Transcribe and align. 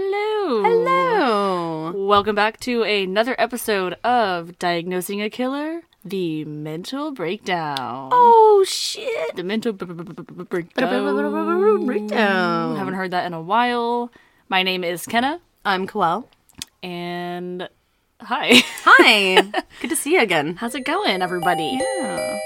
Hello. 0.00 0.62
Hello. 0.62 1.92
Welcome 2.06 2.36
back 2.36 2.60
to 2.60 2.84
another 2.84 3.34
episode 3.36 3.94
of 4.04 4.56
Diagnosing 4.60 5.20
a 5.20 5.28
Killer, 5.28 5.82
the 6.04 6.44
mental 6.44 7.10
breakdown. 7.10 8.10
Oh 8.12 8.64
shit. 8.64 9.34
The 9.34 9.42
mental 9.42 9.72
b- 9.72 9.86
b- 9.86 9.94
b- 9.94 10.04
b- 10.04 10.22
b- 10.22 10.44
breakdown. 10.44 11.84
Breakdown. 11.84 12.76
Haven't 12.76 12.94
heard 12.94 13.10
that 13.10 13.26
in 13.26 13.34
a 13.34 13.42
while. 13.42 14.12
My 14.48 14.62
name 14.62 14.84
is 14.84 15.04
Kenna, 15.04 15.40
I'm 15.64 15.88
Coel. 15.88 16.28
and 16.80 17.68
hi. 18.20 18.62
Hi. 18.84 19.42
Good 19.80 19.90
to 19.90 19.96
see 19.96 20.12
you 20.14 20.20
again. 20.20 20.54
How's 20.60 20.76
it 20.76 20.84
going, 20.84 21.22
everybody? 21.22 21.80
Yeah. 21.82 22.38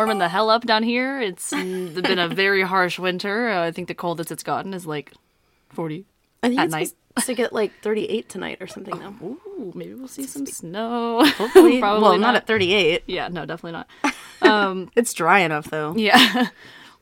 Warming 0.00 0.18
the 0.18 0.28
hell 0.30 0.48
up 0.48 0.64
down 0.64 0.82
here. 0.82 1.20
It's 1.20 1.50
been 1.50 2.18
a 2.18 2.26
very 2.26 2.62
harsh 2.62 2.98
winter. 2.98 3.50
Uh, 3.50 3.66
I 3.66 3.70
think 3.70 3.86
the 3.86 3.94
coldest 3.94 4.32
it's 4.32 4.42
gotten 4.42 4.72
is 4.72 4.86
like 4.86 5.12
40. 5.70 6.06
I 6.42 6.48
think 6.48 6.58
At 6.58 6.64
it's 6.64 6.72
night. 6.72 6.92
to 7.26 7.34
get 7.34 7.52
like 7.52 7.70
38 7.82 8.26
tonight 8.28 8.58
or 8.62 8.66
something 8.66 8.98
though. 8.98 9.14
Ooh, 9.58 9.72
maybe 9.74 9.92
we'll 9.92 10.08
see 10.08 10.26
some 10.26 10.46
snow. 10.46 11.22
Hopefully. 11.36 11.80
Probably 11.80 12.02
well, 12.02 12.12
not. 12.12 12.32
not 12.32 12.36
at 12.36 12.46
38. 12.46 13.02
Yeah, 13.08 13.28
no, 13.28 13.44
definitely 13.44 13.72
not. 13.72 13.88
It's 14.96 15.12
dry 15.12 15.40
enough 15.40 15.66
though. 15.70 15.94
Yeah. 15.94 16.48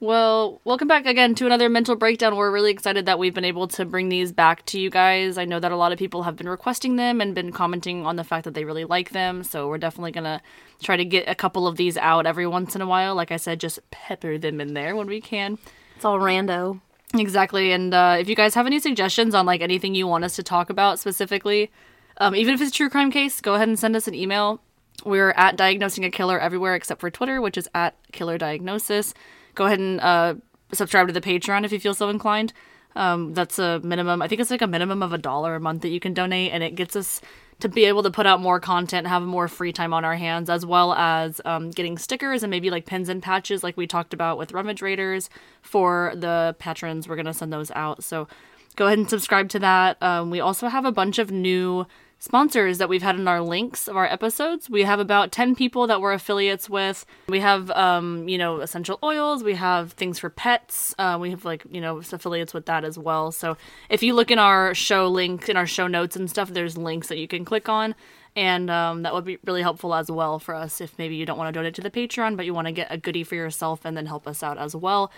Well, 0.00 0.60
welcome 0.62 0.86
back 0.86 1.06
again 1.06 1.34
to 1.34 1.46
another 1.46 1.68
mental 1.68 1.96
breakdown. 1.96 2.36
We're 2.36 2.52
really 2.52 2.70
excited 2.70 3.06
that 3.06 3.18
we've 3.18 3.34
been 3.34 3.44
able 3.44 3.66
to 3.66 3.84
bring 3.84 4.10
these 4.10 4.30
back 4.30 4.64
to 4.66 4.78
you 4.78 4.90
guys. 4.90 5.36
I 5.36 5.44
know 5.44 5.58
that 5.58 5.72
a 5.72 5.76
lot 5.76 5.90
of 5.90 5.98
people 5.98 6.22
have 6.22 6.36
been 6.36 6.48
requesting 6.48 6.94
them 6.94 7.20
and 7.20 7.34
been 7.34 7.50
commenting 7.50 8.06
on 8.06 8.14
the 8.14 8.22
fact 8.22 8.44
that 8.44 8.54
they 8.54 8.64
really 8.64 8.84
like 8.84 9.10
them. 9.10 9.42
So 9.42 9.66
we're 9.66 9.78
definitely 9.78 10.12
going 10.12 10.22
to 10.22 10.40
try 10.80 10.96
to 10.96 11.04
get 11.04 11.28
a 11.28 11.34
couple 11.34 11.66
of 11.66 11.76
these 11.76 11.96
out 11.96 12.26
every 12.26 12.46
once 12.46 12.76
in 12.76 12.80
a 12.80 12.86
while. 12.86 13.16
Like 13.16 13.32
I 13.32 13.38
said, 13.38 13.58
just 13.58 13.80
pepper 13.90 14.38
them 14.38 14.60
in 14.60 14.74
there 14.74 14.94
when 14.94 15.08
we 15.08 15.20
can. 15.20 15.58
It's 15.96 16.04
all 16.04 16.20
rando. 16.20 16.80
Exactly. 17.14 17.72
And 17.72 17.92
uh, 17.92 18.18
if 18.20 18.28
you 18.28 18.36
guys 18.36 18.54
have 18.54 18.66
any 18.66 18.78
suggestions 18.78 19.34
on 19.34 19.46
like 19.46 19.62
anything 19.62 19.96
you 19.96 20.06
want 20.06 20.22
us 20.22 20.36
to 20.36 20.44
talk 20.44 20.70
about 20.70 21.00
specifically, 21.00 21.72
um, 22.18 22.36
even 22.36 22.54
if 22.54 22.60
it's 22.60 22.70
a 22.70 22.74
true 22.74 22.88
crime 22.88 23.10
case, 23.10 23.40
go 23.40 23.54
ahead 23.54 23.66
and 23.66 23.76
send 23.76 23.96
us 23.96 24.06
an 24.06 24.14
email. 24.14 24.60
We're 25.04 25.30
at 25.30 25.56
diagnosing 25.56 26.04
a 26.04 26.10
killer 26.10 26.38
everywhere 26.38 26.76
except 26.76 27.00
for 27.00 27.10
Twitter, 27.10 27.40
which 27.40 27.58
is 27.58 27.68
at 27.74 27.96
killer 28.12 28.38
diagnosis. 28.38 29.12
Go 29.58 29.66
ahead 29.66 29.80
and 29.80 30.00
uh, 30.00 30.34
subscribe 30.72 31.08
to 31.08 31.12
the 31.12 31.20
Patreon 31.20 31.64
if 31.64 31.72
you 31.72 31.80
feel 31.80 31.92
so 31.92 32.08
inclined. 32.10 32.52
Um, 32.94 33.34
that's 33.34 33.58
a 33.58 33.80
minimum. 33.80 34.22
I 34.22 34.28
think 34.28 34.40
it's 34.40 34.52
like 34.52 34.62
a 34.62 34.68
minimum 34.68 35.02
of 35.02 35.12
a 35.12 35.18
dollar 35.18 35.56
a 35.56 35.60
month 35.60 35.82
that 35.82 35.88
you 35.88 35.98
can 35.98 36.14
donate, 36.14 36.52
and 36.52 36.62
it 36.62 36.76
gets 36.76 36.94
us 36.94 37.20
to 37.58 37.68
be 37.68 37.84
able 37.86 38.04
to 38.04 38.10
put 38.10 38.24
out 38.24 38.40
more 38.40 38.60
content, 38.60 39.08
have 39.08 39.22
more 39.22 39.48
free 39.48 39.72
time 39.72 39.92
on 39.92 40.04
our 40.04 40.14
hands, 40.14 40.48
as 40.48 40.64
well 40.64 40.92
as 40.94 41.40
um, 41.44 41.70
getting 41.70 41.98
stickers 41.98 42.44
and 42.44 42.52
maybe 42.52 42.70
like 42.70 42.86
pins 42.86 43.08
and 43.08 43.20
patches, 43.20 43.64
like 43.64 43.76
we 43.76 43.84
talked 43.84 44.14
about 44.14 44.38
with 44.38 44.52
Rummage 44.52 44.80
Raiders 44.80 45.28
for 45.60 46.12
the 46.14 46.54
patrons. 46.60 47.08
We're 47.08 47.16
gonna 47.16 47.34
send 47.34 47.52
those 47.52 47.72
out. 47.72 48.04
So 48.04 48.28
go 48.76 48.86
ahead 48.86 48.98
and 48.98 49.10
subscribe 49.10 49.48
to 49.48 49.58
that. 49.58 50.00
Um, 50.00 50.30
we 50.30 50.38
also 50.38 50.68
have 50.68 50.84
a 50.84 50.92
bunch 50.92 51.18
of 51.18 51.32
new 51.32 51.84
sponsors 52.18 52.78
that 52.78 52.88
we've 52.88 53.02
had 53.02 53.16
in 53.16 53.28
our 53.28 53.40
links 53.40 53.86
of 53.86 53.96
our 53.96 54.06
episodes. 54.06 54.68
We 54.68 54.82
have 54.82 54.98
about 54.98 55.30
10 55.30 55.54
people 55.54 55.86
that 55.86 56.00
we're 56.00 56.12
affiliates 56.12 56.68
with. 56.68 57.06
We 57.28 57.40
have, 57.40 57.70
um, 57.70 58.28
you 58.28 58.38
know, 58.38 58.60
essential 58.60 58.98
oils. 59.02 59.44
We 59.44 59.54
have 59.54 59.92
things 59.92 60.18
for 60.18 60.28
pets. 60.28 60.94
Uh, 60.98 61.16
we 61.20 61.30
have, 61.30 61.44
like, 61.44 61.64
you 61.70 61.80
know, 61.80 61.98
affiliates 61.98 62.52
with 62.52 62.66
that 62.66 62.84
as 62.84 62.98
well. 62.98 63.30
So 63.30 63.56
if 63.88 64.02
you 64.02 64.14
look 64.14 64.30
in 64.30 64.38
our 64.38 64.74
show 64.74 65.06
link, 65.06 65.48
in 65.48 65.56
our 65.56 65.66
show 65.66 65.86
notes 65.86 66.16
and 66.16 66.28
stuff, 66.28 66.50
there's 66.50 66.76
links 66.76 67.08
that 67.08 67.18
you 67.18 67.28
can 67.28 67.44
click 67.44 67.68
on. 67.68 67.94
And 68.34 68.70
um, 68.70 69.02
that 69.02 69.14
would 69.14 69.24
be 69.24 69.38
really 69.44 69.62
helpful 69.62 69.94
as 69.94 70.10
well 70.10 70.38
for 70.38 70.54
us 70.54 70.80
if 70.80 70.96
maybe 70.98 71.16
you 71.16 71.26
don't 71.26 71.38
want 71.38 71.52
to 71.52 71.58
donate 71.58 71.74
to 71.74 71.80
the 71.82 71.90
Patreon, 71.90 72.36
but 72.36 72.46
you 72.46 72.54
want 72.54 72.66
to 72.66 72.72
get 72.72 72.88
a 72.90 72.98
goodie 72.98 73.24
for 73.24 73.34
yourself 73.34 73.84
and 73.84 73.96
then 73.96 74.06
help 74.06 74.26
us 74.26 74.42
out 74.42 74.58
as 74.58 74.76
well. 74.76 75.10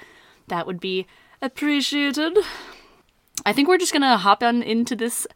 That 0.48 0.66
would 0.66 0.80
be 0.80 1.06
appreciated. 1.42 2.38
I 3.44 3.52
think 3.52 3.68
we're 3.68 3.78
just 3.78 3.92
gonna 3.92 4.18
hop 4.18 4.42
on 4.42 4.62
into 4.62 4.94
this 4.94 5.26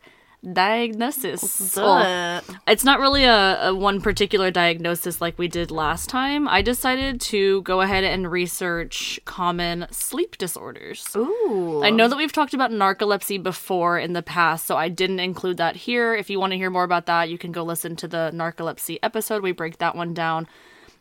diagnosis. 0.53 1.77
Well, 1.77 2.43
it's 2.67 2.85
not 2.85 3.01
really 3.01 3.25
a, 3.25 3.69
a 3.69 3.75
one 3.75 4.01
particular 4.01 4.51
diagnosis 4.51 5.21
like 5.21 5.39
we 5.39 5.49
did 5.49 5.71
last 5.71 6.09
time. 6.09 6.47
I 6.49 6.63
decided 6.63 7.21
to 7.23 7.63
go 7.63 7.81
ahead 7.81 8.05
and 8.05 8.31
research 8.31 9.21
common 9.25 9.87
sleep 9.91 10.37
disorders. 10.39 11.07
Ooh. 11.17 11.83
I 11.83 11.91
know 11.91 12.09
that 12.09 12.17
we've 12.17 12.33
talked 12.33 12.55
about 12.55 12.71
narcolepsy 12.71 13.43
before 13.43 13.99
in 13.99 14.13
the 14.13 14.23
past, 14.23 14.67
so 14.67 14.77
I 14.77 14.89
didn't 14.89 15.21
include 15.21 15.57
that 15.57 15.77
here. 15.77 16.15
If 16.15 16.29
you 16.31 16.39
want 16.39 16.53
to 16.53 16.57
hear 16.57 16.71
more 16.71 16.85
about 16.85 17.07
that, 17.07 17.29
you 17.31 17.39
can 17.39 17.53
go 17.53 17.63
listen 17.63 17.97
to 17.97 18.09
the 18.09 18.31
narcolepsy 18.35 18.99
episode. 19.03 19.43
We 19.43 19.53
break 19.53 19.79
that 19.79 19.97
one 19.97 20.15
down. 20.15 20.47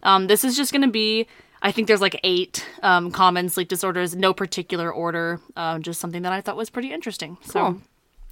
Um, 0.03 0.27
this 0.27 0.43
is 0.43 0.55
just 0.57 0.71
going 0.71 0.81
to 0.81 0.91
be, 0.91 1.27
I 1.61 1.71
think 1.71 1.87
there's 1.87 2.01
like 2.01 2.19
eight 2.23 2.65
um, 2.81 3.11
common 3.11 3.49
sleep 3.49 3.69
disorders, 3.69 4.15
no 4.15 4.33
particular 4.33 4.91
order, 4.91 5.39
um, 5.55 5.81
just 5.81 5.99
something 5.99 6.23
that 6.23 6.33
I 6.33 6.41
thought 6.41 6.57
was 6.57 6.69
pretty 6.69 6.91
interesting. 6.91 7.37
So 7.43 7.53
Cool. 7.59 7.81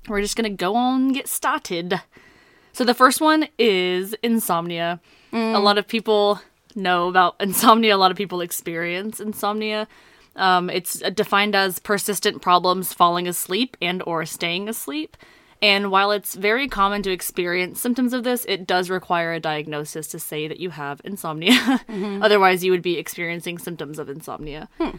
We're 0.08 0.22
just 0.22 0.36
going 0.36 0.50
to 0.50 0.56
go 0.56 0.76
on 0.76 1.02
and 1.02 1.14
get 1.14 1.28
started. 1.28 2.02
So 2.74 2.84
the 2.84 2.94
first 2.94 3.22
one 3.22 3.48
is 3.58 4.14
insomnia. 4.24 5.00
A 5.32 5.36
mm. 5.36 5.64
lot 5.64 5.78
of 5.78 5.88
people 5.88 6.42
know 6.76 7.08
about 7.08 7.36
insomnia. 7.40 7.96
A 7.96 7.98
lot 7.98 8.12
of 8.12 8.18
people 8.18 8.42
experience 8.42 9.20
insomnia. 9.20 9.88
Um, 10.36 10.70
it's 10.70 11.00
defined 11.14 11.56
as 11.56 11.80
persistent 11.80 12.42
problems 12.42 12.94
falling 12.94 13.28
asleep 13.28 13.76
and 13.82 14.02
or 14.06 14.26
staying 14.26 14.70
asleep. 14.70 15.18
And 15.62 15.92
while 15.92 16.12
it's 16.12 16.34
very 16.34 16.68
common 16.68 17.04
to 17.04 17.12
experience 17.12 17.80
symptoms 17.80 18.14
of 18.14 18.24
this, 18.24 18.46
it 18.46 18.66
does 18.66 18.90
require 18.90 19.34
a 19.34 19.40
diagnosis 19.40 20.08
to 20.08 20.20
say 20.20 20.48
that 20.48 20.60
you 20.60 20.72
have 20.72 21.02
insomnia. 21.04 21.52
Mm-hmm. 21.92 22.24
Otherwise, 22.24 22.64
you 22.64 22.72
would 22.72 22.82
be 22.82 22.98
experiencing 22.98 23.58
symptoms 23.58 24.00
of 24.00 24.08
insomnia. 24.08 24.70
Hmm. 24.80 24.98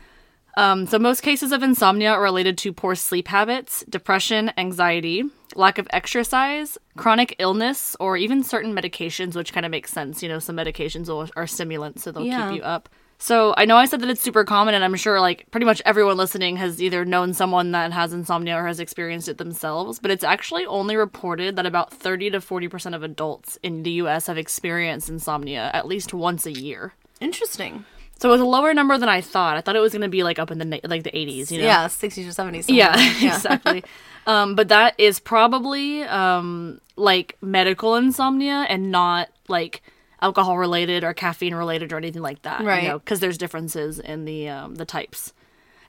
Um, 0.56 0.86
so, 0.86 0.98
most 0.98 1.22
cases 1.22 1.50
of 1.52 1.62
insomnia 1.62 2.10
are 2.12 2.22
related 2.22 2.58
to 2.58 2.72
poor 2.72 2.94
sleep 2.94 3.28
habits, 3.28 3.84
depression, 3.88 4.52
anxiety, 4.58 5.24
lack 5.54 5.78
of 5.78 5.86
exercise, 5.90 6.76
chronic 6.96 7.34
illness, 7.38 7.96
or 8.00 8.16
even 8.16 8.42
certain 8.42 8.74
medications, 8.74 9.34
which 9.34 9.52
kind 9.52 9.64
of 9.64 9.70
makes 9.70 9.90
sense. 9.90 10.22
You 10.22 10.28
know, 10.28 10.38
some 10.38 10.56
medications 10.56 11.08
will, 11.08 11.28
are 11.36 11.46
stimulants, 11.46 12.02
so 12.02 12.12
they'll 12.12 12.24
Yeah. 12.26 12.48
keep 12.50 12.58
you 12.58 12.62
up. 12.62 12.88
So, 13.18 13.54
I 13.56 13.66
know 13.66 13.76
I 13.76 13.84
said 13.86 14.00
that 14.00 14.10
it's 14.10 14.20
super 14.20 14.44
common, 14.44 14.74
and 14.74 14.82
I'm 14.84 14.96
sure 14.96 15.20
like 15.20 15.46
pretty 15.52 15.64
much 15.64 15.80
everyone 15.86 16.16
listening 16.16 16.56
has 16.56 16.82
either 16.82 17.04
known 17.04 17.32
someone 17.32 17.70
that 17.70 17.92
has 17.92 18.12
insomnia 18.12 18.56
or 18.56 18.66
has 18.66 18.80
experienced 18.80 19.28
it 19.28 19.38
themselves, 19.38 20.00
but 20.00 20.10
it's 20.10 20.24
actually 20.24 20.66
only 20.66 20.96
reported 20.96 21.54
that 21.56 21.64
about 21.64 21.92
30 21.94 22.30
to 22.30 22.40
40% 22.40 22.94
of 22.96 23.02
adults 23.04 23.58
in 23.62 23.84
the 23.84 23.92
US 23.92 24.26
have 24.26 24.38
experienced 24.38 25.08
insomnia 25.08 25.70
at 25.72 25.86
least 25.86 26.12
once 26.12 26.46
a 26.46 26.52
year. 26.52 26.94
Interesting. 27.20 27.84
So 28.22 28.28
it 28.28 28.32
was 28.32 28.40
a 28.40 28.44
lower 28.44 28.72
number 28.72 28.96
than 28.98 29.08
I 29.08 29.20
thought. 29.20 29.56
I 29.56 29.60
thought 29.62 29.74
it 29.74 29.80
was 29.80 29.90
going 29.90 30.02
to 30.02 30.08
be 30.08 30.22
like 30.22 30.38
up 30.38 30.52
in 30.52 30.58
the 30.58 30.80
like 30.84 31.02
the 31.02 31.10
80s, 31.10 31.50
you 31.50 31.58
know. 31.58 31.64
Yeah, 31.64 31.86
60s 31.86 32.24
or 32.24 32.30
70s. 32.30 32.66
Yeah, 32.68 32.94
somewhere. 32.94 33.16
exactly. 33.34 33.84
um, 34.28 34.54
but 34.54 34.68
that 34.68 34.94
is 34.96 35.18
probably 35.18 36.04
um, 36.04 36.80
like 36.94 37.36
medical 37.40 37.96
insomnia 37.96 38.64
and 38.68 38.92
not 38.92 39.28
like 39.48 39.82
alcohol 40.20 40.56
related 40.56 41.02
or 41.02 41.12
caffeine 41.12 41.52
related 41.52 41.92
or 41.92 41.96
anything 41.96 42.22
like 42.22 42.42
that. 42.42 42.62
Right. 42.62 42.84
You 42.84 42.90
know, 42.90 42.98
because 43.00 43.18
there's 43.18 43.36
differences 43.36 43.98
in 43.98 44.24
the 44.24 44.48
um, 44.48 44.76
the 44.76 44.84
types. 44.84 45.32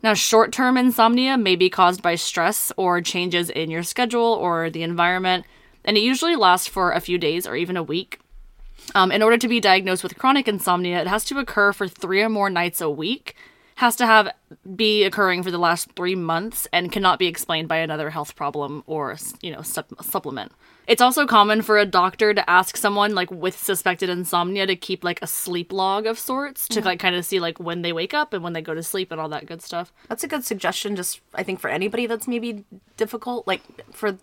Now, 0.02 0.16
short 0.16 0.52
term 0.52 0.76
insomnia 0.76 1.38
may 1.38 1.56
be 1.56 1.70
caused 1.70 2.02
by 2.02 2.16
stress 2.16 2.72
or 2.78 3.00
changes 3.00 3.52
in 3.52 3.70
your 3.70 3.84
schedule 3.84 4.40
or 4.42 4.72
the 4.72 4.82
environment, 4.82 5.46
and 5.86 5.98
it 5.98 6.02
usually 6.02 6.36
lasts 6.36 6.68
for 6.68 6.94
a 6.94 7.00
few 7.00 7.20
days 7.20 7.46
or 7.46 7.56
even 7.56 7.78
a 7.78 7.84
week. 7.84 8.20
Um, 8.96 9.12
in 9.12 9.22
order 9.22 9.38
to 9.38 9.48
be 9.48 9.60
diagnosed 9.60 10.04
with 10.04 10.18
chronic 10.18 10.48
insomnia, 10.48 11.02
it 11.02 11.08
has 11.08 11.24
to 11.26 11.40
occur 11.40 11.74
for 11.74 11.88
three 11.88 12.22
or 12.22 12.30
more 12.30 12.50
nights 12.50 12.82
a 12.82 12.90
week, 12.90 13.36
has 13.76 13.96
to 13.96 14.06
have 14.06 14.30
be 14.76 15.04
occurring 15.04 15.42
for 15.42 15.52
the 15.52 15.58
last 15.58 15.92
three 15.96 16.16
months, 16.16 16.68
and 16.72 16.92
cannot 16.92 17.20
be 17.20 17.28
explained 17.28 17.68
by 17.68 17.78
another 17.78 18.10
health 18.10 18.36
problem 18.36 18.84
or 18.86 19.18
you 19.42 19.52
know 19.52 19.62
sup- 19.62 20.04
supplement. 20.04 20.52
It's 20.86 21.02
also 21.02 21.26
common 21.26 21.62
for 21.62 21.78
a 21.78 21.86
doctor 21.86 22.34
to 22.34 22.50
ask 22.50 22.76
someone 22.76 23.16
like 23.16 23.32
with 23.32 23.58
suspected 23.58 24.10
insomnia 24.10 24.68
to 24.68 24.76
keep 24.76 25.04
like 25.04 25.22
a 25.22 25.28
sleep 25.28 25.72
log 25.72 26.06
of 26.06 26.20
sorts 26.20 26.68
to 26.68 26.82
like 26.82 27.00
kind 27.00 27.16
of 27.16 27.26
see 27.26 27.40
like 27.40 27.58
when 27.58 27.84
they 27.84 27.94
wake 27.94 28.14
up 28.14 28.34
and 28.34 28.44
when 28.44 28.52
they 28.52 28.62
go 28.62 28.74
to 28.74 28.84
sleep 28.84 29.12
and 29.12 29.22
all 29.22 29.30
that 29.30 29.46
good 29.46 29.62
stuff. 29.62 29.94
That's 30.10 30.26
a 30.26 30.28
good 30.28 30.44
suggestion, 30.44 30.98
just 30.98 31.22
I 31.34 31.44
think 31.44 31.62
for 31.62 31.70
anybody 31.70 32.06
that's 32.06 32.28
maybe 32.28 32.66
difficult, 32.98 33.48
like 33.48 33.62
for, 33.94 34.18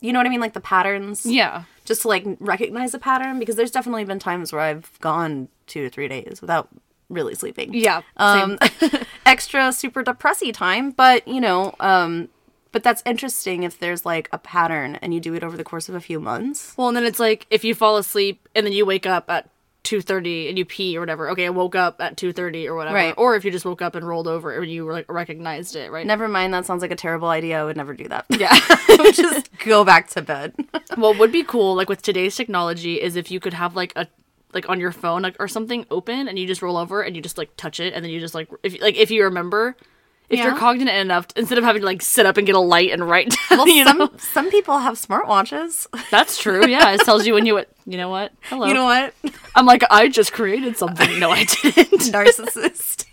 you 0.00 0.12
know 0.12 0.18
what 0.18 0.26
I 0.26 0.30
mean? 0.30 0.40
Like 0.40 0.52
the 0.52 0.60
patterns. 0.60 1.24
Yeah. 1.24 1.64
Just 1.84 2.02
to 2.02 2.08
like 2.08 2.24
recognize 2.38 2.94
a 2.94 2.98
pattern, 2.98 3.38
because 3.38 3.56
there's 3.56 3.70
definitely 3.70 4.04
been 4.04 4.18
times 4.18 4.52
where 4.52 4.62
I've 4.62 4.98
gone 5.00 5.48
two 5.66 5.82
to 5.82 5.90
three 5.90 6.08
days 6.08 6.40
without 6.40 6.68
really 7.08 7.34
sleeping. 7.34 7.74
Yeah. 7.74 8.02
Um, 8.16 8.58
extra 9.26 9.72
super 9.72 10.02
depressy 10.02 10.52
time, 10.52 10.90
but 10.90 11.26
you 11.26 11.40
know, 11.40 11.74
um, 11.80 12.28
but 12.72 12.82
that's 12.82 13.02
interesting 13.04 13.62
if 13.62 13.78
there's 13.78 14.04
like 14.04 14.28
a 14.32 14.38
pattern 14.38 14.96
and 14.96 15.12
you 15.12 15.20
do 15.20 15.34
it 15.34 15.44
over 15.44 15.56
the 15.56 15.64
course 15.64 15.88
of 15.88 15.94
a 15.94 16.00
few 16.00 16.18
months. 16.18 16.74
Well, 16.76 16.88
and 16.88 16.96
then 16.96 17.04
it's 17.04 17.20
like 17.20 17.46
if 17.50 17.64
you 17.64 17.74
fall 17.74 17.96
asleep 17.98 18.48
and 18.54 18.66
then 18.66 18.72
you 18.72 18.86
wake 18.86 19.06
up 19.06 19.30
at 19.30 19.48
2:30 19.84 20.48
and 20.48 20.58
you 20.58 20.64
pee 20.64 20.96
or 20.96 21.00
whatever. 21.00 21.30
Okay, 21.30 21.46
I 21.46 21.50
woke 21.50 21.74
up 21.74 22.00
at 22.00 22.16
2:30 22.16 22.66
or 22.68 22.74
whatever. 22.74 22.94
Right. 22.94 23.14
Or 23.16 23.34
if 23.34 23.44
you 23.44 23.50
just 23.50 23.64
woke 23.64 23.82
up 23.82 23.94
and 23.94 24.06
rolled 24.06 24.28
over 24.28 24.54
and 24.54 24.70
you 24.70 24.90
like 24.90 25.10
recognized 25.10 25.76
it, 25.76 25.90
right? 25.90 26.06
Never 26.06 26.28
mind. 26.28 26.54
That 26.54 26.66
sounds 26.66 26.82
like 26.82 26.90
a 26.90 26.96
terrible 26.96 27.28
idea. 27.28 27.60
I 27.60 27.64
would 27.64 27.76
never 27.76 27.94
do 27.94 28.08
that. 28.08 28.26
Yeah. 28.30 28.56
Just 29.12 29.50
go 29.64 29.84
back 29.84 30.08
to 30.10 30.22
bed. 30.22 30.54
what 30.94 31.18
would 31.18 31.32
be 31.32 31.42
cool 31.42 31.74
like 31.74 31.88
with 31.88 32.02
today's 32.02 32.36
technology 32.36 33.00
is 33.00 33.16
if 33.16 33.30
you 33.30 33.40
could 33.40 33.54
have 33.54 33.74
like 33.74 33.92
a 33.96 34.06
like 34.54 34.68
on 34.68 34.78
your 34.78 34.92
phone 34.92 35.22
like 35.22 35.36
or 35.40 35.48
something 35.48 35.86
open 35.90 36.28
and 36.28 36.38
you 36.38 36.46
just 36.46 36.60
roll 36.60 36.76
over 36.76 37.00
and 37.00 37.16
you 37.16 37.22
just 37.22 37.38
like 37.38 37.56
touch 37.56 37.80
it 37.80 37.94
and 37.94 38.04
then 38.04 38.12
you 38.12 38.20
just 38.20 38.34
like 38.34 38.48
if 38.62 38.78
like 38.82 38.96
if 38.96 39.10
you 39.10 39.24
remember 39.24 39.74
if 40.32 40.38
you're 40.40 40.52
Yeah. 40.52 40.58
cognizant 40.58 40.96
enough 40.96 41.26
instead 41.36 41.58
of 41.58 41.64
having 41.64 41.82
to 41.82 41.86
like 41.86 42.02
sit 42.02 42.26
up 42.26 42.36
and 42.38 42.46
get 42.46 42.56
a 42.56 42.58
light 42.60 42.90
and 42.90 43.08
write 43.08 43.28
down, 43.50 43.58
Well, 43.58 43.68
you 43.68 43.84
some 43.84 43.98
know 43.98 44.10
some 44.18 44.50
people 44.50 44.78
have 44.78 44.94
smartwatches. 44.94 45.86
that's 46.10 46.38
true 46.38 46.66
yeah 46.66 46.90
it 46.92 47.00
tells 47.02 47.26
you 47.26 47.34
when 47.34 47.46
you 47.46 47.62
you 47.86 47.96
know 47.98 48.08
what 48.08 48.32
hello 48.42 48.66
You 48.66 48.74
know 48.74 48.84
what? 48.84 49.14
i'm 49.54 49.66
like 49.66 49.82
i 49.90 50.08
just 50.08 50.32
created 50.32 50.76
something 50.76 51.20
no 51.20 51.30
i 51.30 51.44
didn't 51.44 52.00
Narcissist. 52.12 53.04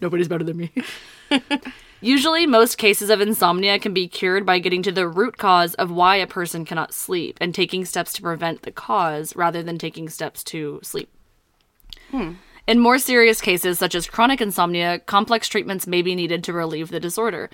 Nobody's 0.00 0.28
better 0.28 0.44
than 0.44 0.56
me. 0.56 0.70
Usually, 2.00 2.46
most 2.46 2.78
cases 2.78 3.10
of 3.10 3.20
insomnia 3.20 3.78
can 3.78 3.92
be 3.94 4.08
cured 4.08 4.44
by 4.44 4.58
getting 4.58 4.82
to 4.82 4.92
the 4.92 5.06
root 5.08 5.38
cause 5.38 5.74
of 5.74 5.90
why 5.90 6.16
a 6.16 6.26
person 6.26 6.64
cannot 6.64 6.92
sleep 6.92 7.38
and 7.40 7.54
taking 7.54 7.84
steps 7.84 8.12
to 8.14 8.22
prevent 8.22 8.62
the 8.62 8.72
cause 8.72 9.34
rather 9.36 9.62
than 9.62 9.78
taking 9.78 10.08
steps 10.08 10.42
to 10.44 10.80
sleep. 10.82 11.08
Hmm. 12.10 12.32
In 12.72 12.78
more 12.80 12.98
serious 12.98 13.42
cases, 13.42 13.78
such 13.78 13.94
as 13.94 14.06
chronic 14.06 14.40
insomnia, 14.40 14.98
complex 15.00 15.46
treatments 15.46 15.86
may 15.86 16.00
be 16.00 16.14
needed 16.14 16.42
to 16.44 16.54
relieve 16.54 16.88
the 16.88 16.98
disorder. 17.00 17.50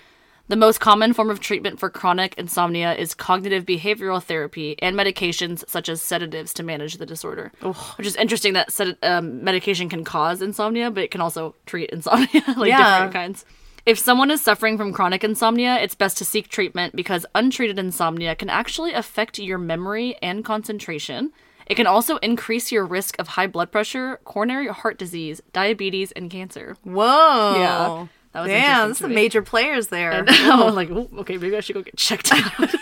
The 0.47 0.55
most 0.55 0.79
common 0.79 1.13
form 1.13 1.29
of 1.29 1.41
treatment 1.41 1.81
for 1.81 1.91
chronic 1.91 2.35
insomnia 2.39 2.95
is 2.95 3.17
cognitive 3.17 3.67
behavioral 3.67 4.23
therapy 4.23 4.77
and 4.81 4.95
medications 4.95 5.69
such 5.69 5.89
as 5.89 6.01
sedatives 6.01 6.55
to 6.55 6.63
manage 6.63 6.99
the 6.99 7.05
disorder. 7.05 7.51
Which 7.97 8.07
is 8.07 8.15
interesting 8.15 8.53
that 8.53 8.73
sed- 8.73 8.97
um, 9.03 9.43
medication 9.43 9.89
can 9.89 10.05
cause 10.05 10.41
insomnia, 10.41 10.89
but 10.89 11.03
it 11.03 11.11
can 11.11 11.21
also 11.21 11.57
treat 11.67 11.91
insomnia, 11.91 12.29
like 12.57 12.69
Yeah. 12.69 12.89
different 12.99 13.13
kinds. 13.13 13.45
If 13.87 13.99
someone 13.99 14.31
is 14.31 14.41
suffering 14.41 14.79
from 14.79 14.93
chronic 14.93 15.25
insomnia, 15.25 15.81
it's 15.81 15.97
best 15.97 16.19
to 16.19 16.25
seek 16.25 16.47
treatment 16.47 16.95
because 16.95 17.27
untreated 17.35 17.81
insomnia 17.81 18.37
can 18.37 18.51
actually 18.51 18.93
affect 18.93 19.41
your 19.41 19.59
memory 19.59 20.15
and 20.23 20.45
concentration. 20.45 21.33
It 21.69 21.75
can 21.77 21.87
also 21.87 22.17
increase 22.19 22.73
your 22.73 22.87
risk 22.87 23.17
of 23.19 23.29
high 23.29 23.47
blood 23.47 23.71
pressure, 23.71 24.21
coronary 24.25 24.69
heart 24.69 24.99
disease, 24.99 25.41
diabetes, 25.53 26.13
and 26.13 26.31
cancer. 26.31 26.77
Whoa. 26.83 27.55
Yeah. 27.59 28.07
That 28.33 28.41
was 28.43 28.49
Damn, 28.49 28.59
interesting 28.59 28.89
that's 28.89 28.99
some 29.01 29.15
major 29.15 29.43
players 29.43 29.89
there. 29.89 30.25
I 30.29 30.65
was 30.65 30.75
like, 30.81 30.91
okay, 30.91 31.37
maybe 31.39 31.57
I 31.57 31.61
should 31.61 31.75
go 31.75 31.83
get 31.83 31.97
checked 31.97 32.31
out. 32.33 32.75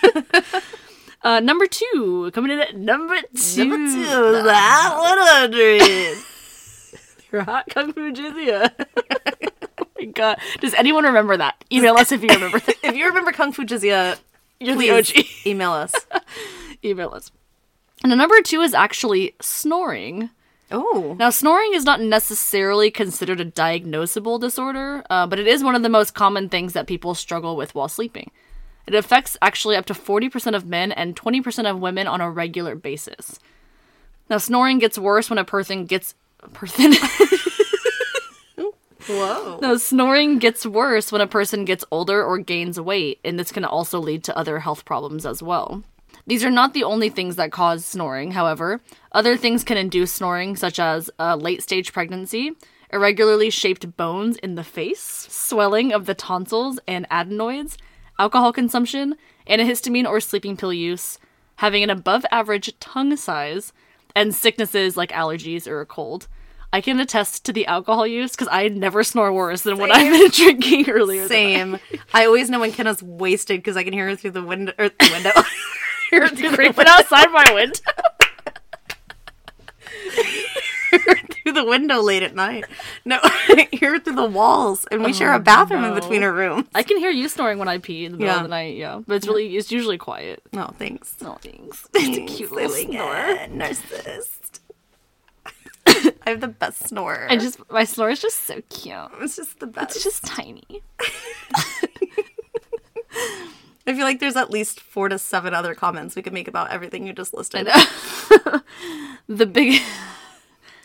uh, 1.22 1.40
number 1.40 1.66
two, 1.66 2.30
coming 2.34 2.50
in 2.50 2.60
at 2.60 2.76
number 2.76 3.16
two. 3.34 3.64
Number 3.64 3.76
two, 3.92 4.42
that 4.44 4.94
100. 5.50 6.18
Your 7.32 7.42
hot 7.42 7.66
kung 7.70 7.92
fu 7.92 8.12
jizya. 8.12 8.70
oh 9.80 9.86
my 9.98 10.04
god. 10.06 10.38
Does 10.60 10.74
anyone 10.74 11.04
remember 11.04 11.36
that? 11.36 11.64
Email 11.72 11.94
us 11.96 12.12
if 12.12 12.22
you 12.22 12.28
remember 12.28 12.60
that. 12.60 12.76
if 12.84 12.94
you 12.94 13.06
remember 13.06 13.32
Kung 13.32 13.50
Fu 13.52 13.64
Jizya, 13.64 14.16
You're 14.60 14.76
please 14.76 15.12
the 15.12 15.18
OG. 15.20 15.26
email 15.44 15.72
us. 15.72 15.92
Email 16.84 17.10
us. 17.10 17.32
And 18.02 18.12
the 18.12 18.16
number 18.16 18.40
two 18.42 18.60
is 18.60 18.74
actually 18.74 19.34
snoring. 19.40 20.30
Oh. 20.70 21.16
Now, 21.18 21.30
snoring 21.30 21.74
is 21.74 21.84
not 21.84 22.00
necessarily 22.00 22.90
considered 22.90 23.40
a 23.40 23.44
diagnosable 23.44 24.40
disorder, 24.40 25.04
uh, 25.08 25.26
but 25.26 25.38
it 25.38 25.46
is 25.46 25.62
one 25.62 25.74
of 25.74 25.82
the 25.82 25.88
most 25.88 26.14
common 26.14 26.48
things 26.48 26.72
that 26.72 26.86
people 26.86 27.14
struggle 27.14 27.56
with 27.56 27.74
while 27.74 27.88
sleeping. 27.88 28.30
It 28.86 28.94
affects 28.94 29.36
actually 29.42 29.76
up 29.76 29.86
to 29.86 29.94
40% 29.94 30.54
of 30.54 30.66
men 30.66 30.92
and 30.92 31.16
20% 31.16 31.70
of 31.70 31.80
women 31.80 32.06
on 32.06 32.20
a 32.20 32.30
regular 32.30 32.74
basis. 32.74 33.38
Now, 34.28 34.38
snoring 34.38 34.78
gets 34.78 34.98
worse 34.98 35.30
when 35.30 35.38
a 35.38 35.44
person 35.44 35.86
gets. 35.86 36.14
Person. 36.52 36.92
Whoa. 39.08 39.60
no, 39.62 39.76
snoring 39.76 40.40
gets 40.40 40.66
worse 40.66 41.12
when 41.12 41.20
a 41.20 41.28
person 41.28 41.64
gets 41.64 41.84
older 41.92 42.24
or 42.24 42.38
gains 42.38 42.80
weight, 42.80 43.20
and 43.24 43.38
this 43.38 43.52
can 43.52 43.64
also 43.64 44.00
lead 44.00 44.24
to 44.24 44.36
other 44.36 44.58
health 44.58 44.84
problems 44.84 45.24
as 45.24 45.40
well. 45.40 45.84
These 46.26 46.44
are 46.44 46.50
not 46.50 46.74
the 46.74 46.84
only 46.84 47.08
things 47.08 47.36
that 47.36 47.52
cause 47.52 47.84
snoring, 47.84 48.32
however. 48.32 48.80
Other 49.12 49.36
things 49.36 49.62
can 49.62 49.76
induce 49.76 50.12
snoring, 50.12 50.56
such 50.56 50.80
as 50.80 51.08
a 51.18 51.36
late 51.36 51.62
stage 51.62 51.92
pregnancy, 51.92 52.52
irregularly 52.92 53.50
shaped 53.50 53.96
bones 53.96 54.36
in 54.38 54.56
the 54.56 54.64
face, 54.64 55.00
swelling 55.30 55.92
of 55.92 56.06
the 56.06 56.14
tonsils 56.14 56.80
and 56.88 57.06
adenoids, 57.10 57.78
alcohol 58.18 58.52
consumption, 58.52 59.14
antihistamine 59.48 60.08
or 60.08 60.20
sleeping 60.20 60.56
pill 60.56 60.72
use, 60.72 61.18
having 61.56 61.84
an 61.84 61.90
above 61.90 62.26
average 62.32 62.76
tongue 62.80 63.16
size, 63.16 63.72
and 64.14 64.34
sicknesses 64.34 64.96
like 64.96 65.12
allergies 65.12 65.68
or 65.68 65.80
a 65.80 65.86
cold. 65.86 66.26
I 66.72 66.80
can 66.80 66.98
attest 66.98 67.44
to 67.44 67.52
the 67.52 67.66
alcohol 67.66 68.06
use 68.06 68.32
because 68.32 68.48
I 68.50 68.68
never 68.68 69.04
snore 69.04 69.32
worse 69.32 69.62
than 69.62 69.78
when 69.78 69.92
I've 69.92 70.12
been 70.12 70.30
drinking 70.30 70.90
earlier. 70.90 71.28
Same. 71.28 71.78
I 72.14 72.26
always 72.26 72.50
know 72.50 72.60
when 72.60 72.72
Kenna's 72.72 73.02
wasted 73.02 73.60
because 73.60 73.76
I 73.76 73.84
can 73.84 73.92
hear 73.92 74.08
her 74.08 74.16
through 74.16 74.32
the 74.32 74.42
window. 74.42 74.72
Or 74.76 74.88
the 74.88 75.10
window. 75.12 75.30
hear 76.10 76.22
her 76.22 76.28
through 76.28 76.50
the 76.50 76.56
creeping 76.56 76.86
outside 76.86 77.30
my 77.30 77.52
window. 77.52 77.80
through 81.42 81.52
the 81.52 81.64
window 81.64 82.00
late 82.00 82.22
at 82.22 82.34
night. 82.34 82.64
No, 83.04 83.18
hear 83.72 83.92
her 83.92 84.00
through 84.00 84.16
the 84.16 84.26
walls, 84.26 84.86
and 84.90 85.04
we 85.04 85.12
share 85.12 85.32
a 85.32 85.36
oh, 85.36 85.40
bathroom 85.40 85.84
in 85.84 85.94
between 85.94 86.22
our 86.22 86.32
rooms. 86.32 86.66
I 86.74 86.82
can 86.82 86.98
hear 86.98 87.10
you 87.10 87.28
snoring 87.28 87.58
when 87.58 87.68
I 87.68 87.78
pee 87.78 88.04
in 88.04 88.12
the 88.12 88.18
middle 88.18 88.32
Yeah. 88.34 88.38
of 88.38 88.42
the 88.42 88.48
night, 88.48 88.76
yeah. 88.76 89.00
But 89.06 89.14
it's 89.14 89.26
really, 89.26 89.56
it's 89.56 89.70
usually 89.70 89.98
quiet. 89.98 90.42
No, 90.52 90.72
thanks. 90.78 91.16
Oh, 91.22 91.38
thanks. 91.40 91.86
It's 91.94 92.18
a 92.18 92.26
cute 92.26 92.52
little 92.52 92.70
snore. 92.70 93.14
narcissist. 93.48 94.60
I 95.86 96.30
have 96.30 96.40
the 96.40 96.48
best 96.48 96.88
snore. 96.88 97.26
I 97.30 97.36
just, 97.36 97.60
my 97.70 97.84
snore 97.84 98.10
is 98.10 98.20
just 98.20 98.44
so 98.44 98.60
cute. 98.68 98.96
it's 99.20 99.36
just 99.36 99.60
the 99.60 99.66
best. 99.66 99.96
It's 99.96 100.04
just 100.04 100.24
tiny. 100.24 100.82
I 103.86 103.94
feel 103.94 104.04
like 104.04 104.18
there's 104.20 104.36
at 104.36 104.50
least 104.50 104.80
four 104.80 105.08
to 105.08 105.18
seven 105.18 105.54
other 105.54 105.74
comments 105.74 106.16
we 106.16 106.22
could 106.22 106.32
make 106.32 106.48
about 106.48 106.70
everything 106.70 107.06
you 107.06 107.12
just 107.12 107.34
listed. 107.34 107.68
The 109.28 109.46
big, 109.46 109.82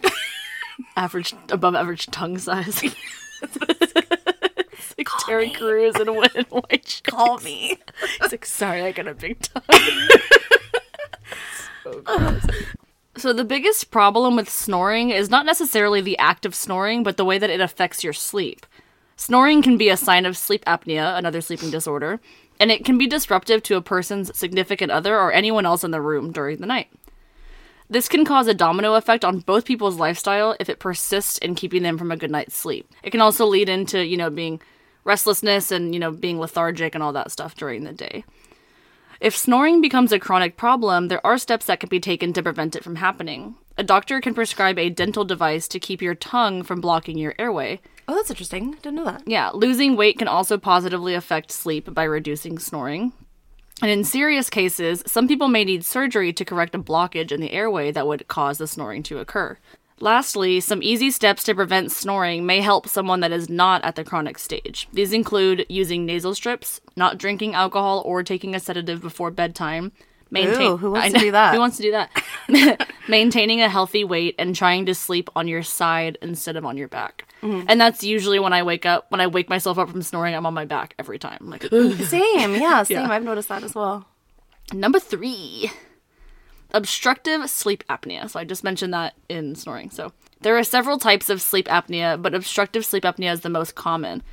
average, 0.96 1.36
above 1.52 1.76
average 1.76 2.08
tongue 2.08 2.40
size. 2.40 2.82
it's 3.42 4.98
like 4.98 5.08
Terry 5.20 5.52
Crews 5.52 5.96
in 6.00 6.16
Wet 6.16 6.36
and 6.36 6.48
White 6.48 6.86
Chicks. 6.86 7.02
Call 7.02 7.38
me. 7.40 7.78
It's 8.20 8.32
like, 8.32 8.46
sorry, 8.46 8.82
I 8.82 8.92
got 8.94 9.08
a 9.08 9.14
big 9.14 9.40
tongue. 9.42 9.62
so, 11.84 12.02
gross. 12.02 12.46
So 13.18 13.32
the 13.32 13.44
biggest 13.44 13.92
problem 13.92 14.36
with 14.36 14.50
snoring 14.50 15.12
is 15.12 15.30
not 15.30 15.46
necessarily 15.46 16.02
the 16.02 16.18
act 16.18 16.44
of 16.44 16.56
snoring, 16.56 17.04
but 17.04 17.18
the 17.18 17.26
way 17.26 17.38
that 17.38 17.52
it 17.52 17.62
affects 17.62 18.04
your 18.04 18.14
sleep. 18.14 18.66
Snoring 19.16 19.62
can 19.62 19.78
be 19.78 19.90
a 19.90 19.98
sign 19.98 20.26
of 20.26 20.36
sleep 20.36 20.66
apnea, 20.66 21.16
another 21.16 21.42
sleeping 21.42 21.70
disorder, 21.70 22.20
and 22.62 22.70
it 22.70 22.86
can 22.86 23.00
be 23.00 23.08
disruptive 23.08 23.64
to 23.64 23.76
a 23.76 23.82
person's 23.82 24.38
significant 24.38 24.92
other 24.92 25.18
or 25.20 25.34
anyone 25.34 25.66
else 25.66 25.84
in 25.84 25.90
the 25.90 26.00
room 26.00 26.32
during 26.32 26.60
the 26.62 26.68
night. 26.68 26.90
This 27.90 28.08
can 28.08 28.24
cause 28.24 28.48
a 28.48 28.54
domino 28.54 28.94
effect 28.94 29.26
on 29.26 29.40
both 29.40 29.66
people's 29.66 29.98
lifestyle 29.98 30.56
if 30.60 30.70
it 30.70 30.78
persists 30.78 31.40
in 31.40 31.56
keeping 31.56 31.82
them 31.82 31.98
from 31.98 32.12
a 32.12 32.18
good 32.18 32.30
night's 32.30 32.56
sleep. 32.56 32.88
It 33.02 33.10
can 33.10 33.20
also 33.20 33.48
lead 33.48 33.68
into, 33.68 34.06
you 34.06 34.16
know, 34.16 34.30
being 34.30 34.62
restlessness 35.04 35.72
and, 35.72 35.92
you 35.92 36.00
know, 36.00 36.12
being 36.12 36.40
lethargic 36.40 36.94
and 36.94 37.04
all 37.04 37.12
that 37.14 37.32
stuff 37.32 37.56
during 37.56 37.84
the 37.84 37.94
day. 37.94 38.24
If 39.20 39.36
snoring 39.36 39.82
becomes 39.82 40.12
a 40.12 40.20
chronic 40.20 40.56
problem, 40.56 41.08
there 41.08 41.26
are 41.26 41.40
steps 41.40 41.66
that 41.66 41.80
can 41.80 41.90
be 41.90 42.00
taken 42.00 42.32
to 42.34 42.44
prevent 42.44 42.76
it 42.76 42.84
from 42.84 42.98
happening. 42.98 43.56
A 43.76 43.84
doctor 43.84 44.22
can 44.22 44.36
prescribe 44.36 44.78
a 44.78 44.90
dental 44.92 45.26
device 45.26 45.68
to 45.70 45.80
keep 45.80 46.00
your 46.00 46.16
tongue 46.16 46.62
from 46.62 46.80
blocking 46.80 47.18
your 47.18 47.34
airway. 47.40 47.82
Oh, 48.12 48.16
that's 48.16 48.30
interesting. 48.30 48.72
Didn't 48.82 48.96
know 48.96 49.06
that. 49.06 49.24
Yeah, 49.26 49.52
losing 49.54 49.96
weight 49.96 50.18
can 50.18 50.28
also 50.28 50.58
positively 50.58 51.14
affect 51.14 51.50
sleep 51.50 51.94
by 51.94 52.04
reducing 52.04 52.60
snoring. 52.60 53.14
And 53.82 53.90
in 53.90 54.04
serious 54.04 54.50
cases, 54.50 55.02
some 55.08 55.30
people 55.30 55.48
may 55.48 55.64
need 55.64 55.86
surgery 55.86 56.34
to 56.34 56.44
correct 56.44 56.76
a 56.76 56.80
blockage 56.80 57.32
in 57.32 57.40
the 57.40 57.54
airway 57.54 57.90
that 57.94 58.06
would 58.06 58.28
cause 58.28 58.58
the 58.58 58.68
snoring 58.68 59.02
to 59.04 59.20
occur. 59.20 59.58
Lastly, 60.02 60.60
some 60.60 60.84
easy 60.84 61.10
steps 61.10 61.42
to 61.46 61.56
prevent 61.56 61.90
snoring 61.90 62.46
may 62.46 62.60
help 62.60 62.86
someone 62.86 63.22
that 63.22 63.32
is 63.32 63.50
not 63.50 63.82
at 63.86 63.96
the 63.96 64.04
chronic 64.04 64.40
stage. 64.40 64.90
These 64.92 65.14
include 65.14 65.66
using 65.70 66.06
nasal 66.06 66.36
strips, 66.36 66.82
not 66.98 67.18
drinking 67.18 67.56
alcohol 67.56 68.04
or 68.06 68.24
taking 68.24 68.54
a 68.54 68.60
sedative 68.60 69.00
before 69.02 69.32
bedtime. 69.32 69.94
Ooh, 70.40 70.78
who 70.78 70.92
wants 70.92 71.08
I 71.08 71.10
to 71.10 71.20
do 71.20 71.32
that? 71.32 71.54
Who 71.54 71.60
wants 71.60 71.78
to 71.78 71.84
do 71.84 71.92
that? 71.92 72.90
Maintaining 73.08 73.62
a 73.62 73.70
healthy 73.70 74.04
weight 74.04 74.36
and 74.40 74.56
trying 74.56 74.86
to 74.86 74.96
sleep 74.96 75.30
on 75.36 75.48
your 75.48 75.64
side 75.64 76.18
instead 76.22 76.56
of 76.56 76.66
on 76.66 76.78
your 76.78 76.88
back. 76.88 77.26
Mm-hmm. 77.42 77.66
And 77.68 77.82
that's 77.82 78.04
usually 78.04 78.40
when 78.40 78.54
I 78.54 78.64
wake 78.64 78.86
up. 78.86 79.12
When 79.12 79.20
I 79.20 79.28
wake 79.28 79.50
myself 79.50 79.78
up 79.78 79.90
from 79.90 80.02
snoring, 80.02 80.36
I'm 80.36 80.46
on 80.46 80.54
my 80.54 80.66
back 80.66 80.96
every 81.00 81.20
time. 81.20 81.38
I'm 81.42 81.50
like, 81.50 81.64
Same. 81.64 82.56
Yeah, 82.56 82.84
same. 82.84 82.98
Yeah. 82.98 83.12
I've 83.12 83.24
noticed 83.24 83.50
that 83.50 83.64
as 83.64 83.76
well. 83.76 84.06
Number 84.74 85.00
three, 85.00 85.72
obstructive 86.74 87.50
sleep 87.50 87.84
apnea. 87.90 88.30
So 88.30 88.40
I 88.40 88.46
just 88.46 88.64
mentioned 88.64 88.94
that 88.94 89.16
in 89.28 89.56
snoring. 89.56 89.90
So 89.90 90.14
there 90.42 90.58
are 90.58 90.64
several 90.64 90.98
types 90.98 91.30
of 91.30 91.42
sleep 91.42 91.68
apnea, 91.68 92.22
but 92.22 92.34
obstructive 92.34 92.86
sleep 92.86 93.04
apnea 93.04 93.34
is 93.34 93.42
the 93.42 93.50
most 93.50 93.76
common. 93.76 94.24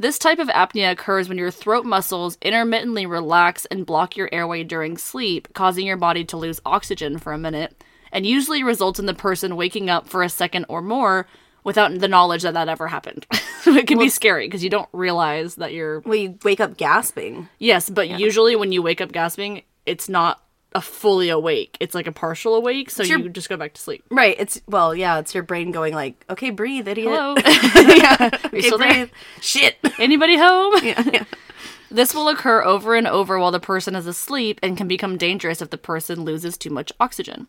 This 0.00 0.18
type 0.18 0.38
of 0.38 0.48
apnea 0.48 0.92
occurs 0.92 1.28
when 1.28 1.38
your 1.38 1.50
throat 1.50 1.84
muscles 1.84 2.38
intermittently 2.40 3.04
relax 3.04 3.64
and 3.66 3.84
block 3.84 4.16
your 4.16 4.28
airway 4.32 4.62
during 4.62 4.96
sleep, 4.96 5.48
causing 5.54 5.86
your 5.86 5.96
body 5.96 6.24
to 6.26 6.36
lose 6.36 6.60
oxygen 6.64 7.18
for 7.18 7.32
a 7.32 7.38
minute, 7.38 7.82
and 8.12 8.24
usually 8.24 8.62
results 8.62 9.00
in 9.00 9.06
the 9.06 9.14
person 9.14 9.56
waking 9.56 9.90
up 9.90 10.08
for 10.08 10.22
a 10.22 10.28
second 10.28 10.66
or 10.68 10.82
more 10.82 11.26
without 11.64 11.98
the 11.98 12.06
knowledge 12.06 12.42
that 12.42 12.54
that 12.54 12.68
ever 12.68 12.86
happened. 12.86 13.26
it 13.66 13.88
can 13.88 13.98
be 13.98 14.08
scary 14.08 14.46
because 14.46 14.62
you 14.62 14.70
don't 14.70 14.88
realize 14.92 15.56
that 15.56 15.72
you're. 15.72 15.98
Well, 16.00 16.14
you 16.14 16.38
wake 16.44 16.60
up 16.60 16.76
gasping. 16.76 17.48
Yes, 17.58 17.90
but 17.90 18.08
usually 18.08 18.54
when 18.54 18.70
you 18.70 18.82
wake 18.82 19.00
up 19.00 19.10
gasping, 19.10 19.62
it's 19.84 20.08
not 20.08 20.40
a 20.78 20.80
fully 20.80 21.28
awake. 21.28 21.76
It's 21.80 21.92
like 21.94 22.06
a 22.06 22.12
partial 22.12 22.54
awake, 22.54 22.88
so 22.90 23.02
your- 23.02 23.18
you 23.18 23.28
just 23.28 23.48
go 23.48 23.56
back 23.56 23.74
to 23.74 23.80
sleep. 23.80 24.04
Right. 24.10 24.36
It's 24.38 24.60
well, 24.68 24.94
yeah. 24.94 25.18
It's 25.18 25.34
your 25.34 25.42
brain 25.42 25.72
going 25.72 25.92
like, 25.92 26.24
okay, 26.30 26.50
breathe, 26.50 26.86
idiot. 26.86 27.08
Hello. 27.10 27.34
yeah. 27.96 28.30
Okay, 28.46 28.60
still 28.62 28.78
there? 28.78 28.92
breathe. 28.92 29.10
Shit. 29.40 29.76
Anybody 29.98 30.36
home? 30.38 30.74
yeah, 30.82 31.02
yeah. 31.12 31.24
This 31.90 32.14
will 32.14 32.28
occur 32.28 32.62
over 32.62 32.94
and 32.94 33.06
over 33.08 33.38
while 33.38 33.50
the 33.50 33.60
person 33.60 33.96
is 33.96 34.06
asleep 34.06 34.60
and 34.62 34.76
can 34.76 34.86
become 34.86 35.16
dangerous 35.16 35.60
if 35.60 35.70
the 35.70 35.78
person 35.78 36.22
loses 36.24 36.56
too 36.56 36.70
much 36.70 36.92
oxygen. 37.00 37.48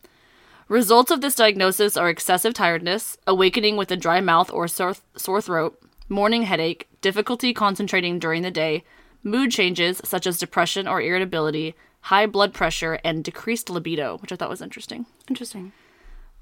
Results 0.68 1.12
of 1.12 1.22
this 1.22 1.36
diagnosis 1.36 1.98
are 1.98 2.10
excessive 2.10 2.54
tiredness, 2.54 3.18
awakening 3.28 3.76
with 3.78 3.92
a 3.92 3.98
dry 3.98 4.22
mouth 4.22 4.52
or 4.52 4.68
sore, 4.68 4.96
sore 5.16 5.42
throat, 5.42 5.80
morning 6.08 6.44
headache, 6.44 6.88
difficulty 7.02 7.54
concentrating 7.54 8.18
during 8.20 8.42
the 8.44 8.52
day, 8.52 8.84
mood 9.24 9.52
changes 9.52 10.00
such 10.06 10.26
as 10.26 10.38
depression 10.40 10.88
or 10.88 11.02
irritability, 11.02 11.76
high 12.02 12.26
blood 12.26 12.54
pressure, 12.54 13.00
and 13.04 13.24
decreased 13.24 13.70
libido, 13.70 14.18
which 14.20 14.32
I 14.32 14.36
thought 14.36 14.50
was 14.50 14.62
interesting. 14.62 15.06
Interesting. 15.30 15.72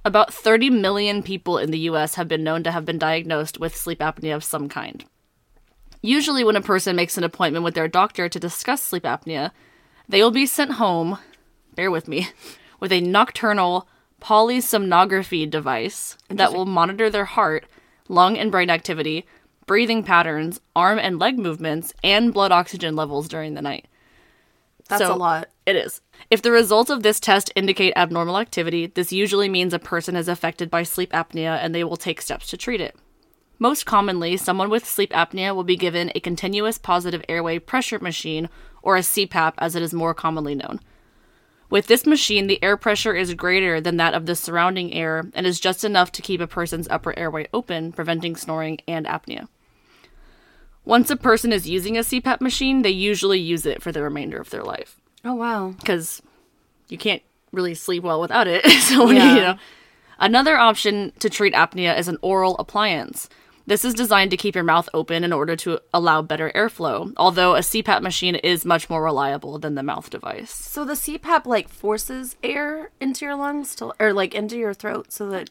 About 0.06 0.34
30 0.34 0.70
million 0.70 1.22
people 1.22 1.58
in 1.58 1.72
the 1.72 1.80
US 1.80 2.16
have 2.16 2.28
been 2.28 2.44
known 2.44 2.64
to 2.64 2.72
have 2.72 2.86
been 2.86 2.98
diagnosed 2.98 3.60
with 3.60 3.76
sleep 3.76 4.00
apnea 4.00 4.36
of 4.36 4.44
some 4.44 4.70
kind. 4.70 5.04
Usually, 6.02 6.44
when 6.44 6.56
a 6.56 6.62
person 6.62 6.96
makes 6.96 7.18
an 7.18 7.24
appointment 7.24 7.66
with 7.66 7.74
their 7.74 7.88
doctor 7.88 8.30
to 8.30 8.40
discuss 8.40 8.82
sleep 8.82 9.04
apnea, 9.04 9.52
they 10.08 10.22
will 10.22 10.32
be 10.32 10.46
sent 10.46 10.74
home, 10.74 11.18
bear 11.76 11.92
with 11.92 12.08
me, 12.08 12.30
with 12.80 12.92
a 12.92 13.02
nocturnal 13.02 13.88
polysomnography 14.22 15.50
device 15.50 16.18
that 16.30 16.54
will 16.54 16.66
monitor 16.66 17.10
their 17.10 17.26
heart, 17.26 17.66
lung 18.08 18.38
and 18.38 18.52
brain 18.52 18.70
activity, 18.70 19.26
breathing 19.66 20.04
patterns, 20.04 20.62
arm 20.76 20.98
and 20.98 21.20
leg 21.20 21.38
movements, 21.38 21.94
and 22.04 22.34
blood 22.34 22.52
oxygen 22.52 22.96
levels 22.96 23.28
during 23.28 23.54
the 23.54 23.62
night. 23.62 23.88
That's 24.88 25.04
So- 25.04 25.14
a 25.14 25.16
lot. 25.16 25.50
It 25.66 25.76
is. 25.76 26.02
If 26.32 26.42
the 26.42 26.52
results 26.52 26.90
of 26.90 27.04
this 27.04 27.20
test 27.20 27.52
indicate 27.56 27.94
abnormal 27.96 28.38
activity, 28.38 28.88
this 28.88 29.12
usually 29.12 29.50
means 29.50 29.74
a 29.74 29.80
person 29.80 30.16
is 30.16 30.28
affected 30.28 30.70
by 30.70 30.84
sleep 30.84 31.12
apnea 31.12 31.60
and 31.62 31.76
they 31.76 31.84
will 31.84 31.98
take 31.98 32.22
steps 32.22 32.48
to 32.48 32.58
treat 32.58 32.80
it. 32.80 32.96
Most 33.60 33.86
commonly, 33.86 34.38
someone 34.38 34.70
with 34.70 34.86
sleep 34.86 35.12
apnea 35.12 35.56
will 35.56 35.64
be 35.64 35.76
given 35.76 36.12
a 36.14 36.20
continuous 36.20 36.78
positive 36.78 37.24
airway 37.28 37.60
pressure 37.60 38.00
machine, 38.00 38.50
or 38.82 38.96
a 38.96 39.02
CPAP 39.02 39.54
as 39.58 39.76
it 39.76 39.82
is 39.82 39.94
more 39.94 40.14
commonly 40.14 40.56
known. 40.56 40.80
With 41.70 41.88
this 41.88 42.06
machine, 42.06 42.48
the 42.48 42.64
air 42.64 42.78
pressure 42.78 43.14
is 43.14 43.34
greater 43.34 43.82
than 43.82 43.98
that 43.98 44.14
of 44.14 44.26
the 44.26 44.36
surrounding 44.36 44.94
air 44.94 45.30
and 45.34 45.46
is 45.46 45.60
just 45.60 45.84
enough 45.84 46.12
to 46.14 46.22
keep 46.22 46.40
a 46.40 46.48
person's 46.48 46.88
upper 46.90 47.18
airway 47.20 47.48
open, 47.54 47.92
preventing 47.92 48.38
snoring 48.38 48.78
and 48.88 49.06
apnea. 49.06 49.48
Once 50.88 51.10
a 51.10 51.16
person 51.18 51.52
is 51.52 51.68
using 51.68 51.98
a 51.98 52.02
CPAP 52.02 52.40
machine, 52.40 52.82
they 52.82 52.90
usually 52.90 53.40
use 53.40 53.66
it 53.66 53.82
for 53.84 53.92
the 53.92 54.02
remainder 54.02 54.40
of 54.40 54.50
their 54.52 54.64
life 54.64 55.00
Oh 55.26 55.36
wow. 55.36 55.70
because 55.80 56.22
you 56.88 56.98
can't 56.98 57.22
really 57.52 57.76
sleep 57.76 58.04
well 58.04 58.22
without 58.22 58.48
it. 58.48 58.66
so 58.82 59.10
Yeah. 59.12 59.36
you 59.36 59.42
know, 59.42 59.58
another 60.20 60.58
option 60.58 61.12
to 61.20 61.30
treat 61.30 61.54
apnea 61.54 61.98
is 62.00 62.08
an 62.08 62.18
oral 62.22 62.56
appliance. 62.58 63.28
This 63.66 63.84
is 63.84 63.94
designed 63.94 64.32
to 64.32 64.38
keep 64.38 64.56
your 64.56 64.64
mouth 64.64 64.88
open 64.94 65.26
in 65.26 65.34
order 65.34 65.58
to 65.58 65.80
allow 65.94 66.22
better 66.22 66.54
airflow. 66.56 67.12
Although 67.18 67.56
a 67.56 67.60
CPAP 67.60 68.02
machine 68.02 68.36
is 68.36 68.64
much 68.64 68.90
more 68.90 69.04
reliable 69.04 69.60
than 69.60 69.76
the 69.76 69.84
mouth 69.84 70.10
device. 70.10 70.52
So 70.52 70.86
the 70.86 70.94
CPAP 70.94 71.46
like 71.46 71.68
forces 71.68 72.38
air 72.42 72.92
into 73.02 73.26
your 73.26 73.36
lungs 73.36 73.76
to, 73.76 73.92
or 74.00 74.14
like 74.14 74.34
into 74.34 74.56
your 74.58 74.74
throat, 74.74 75.12
so 75.12 75.30
that 75.32 75.50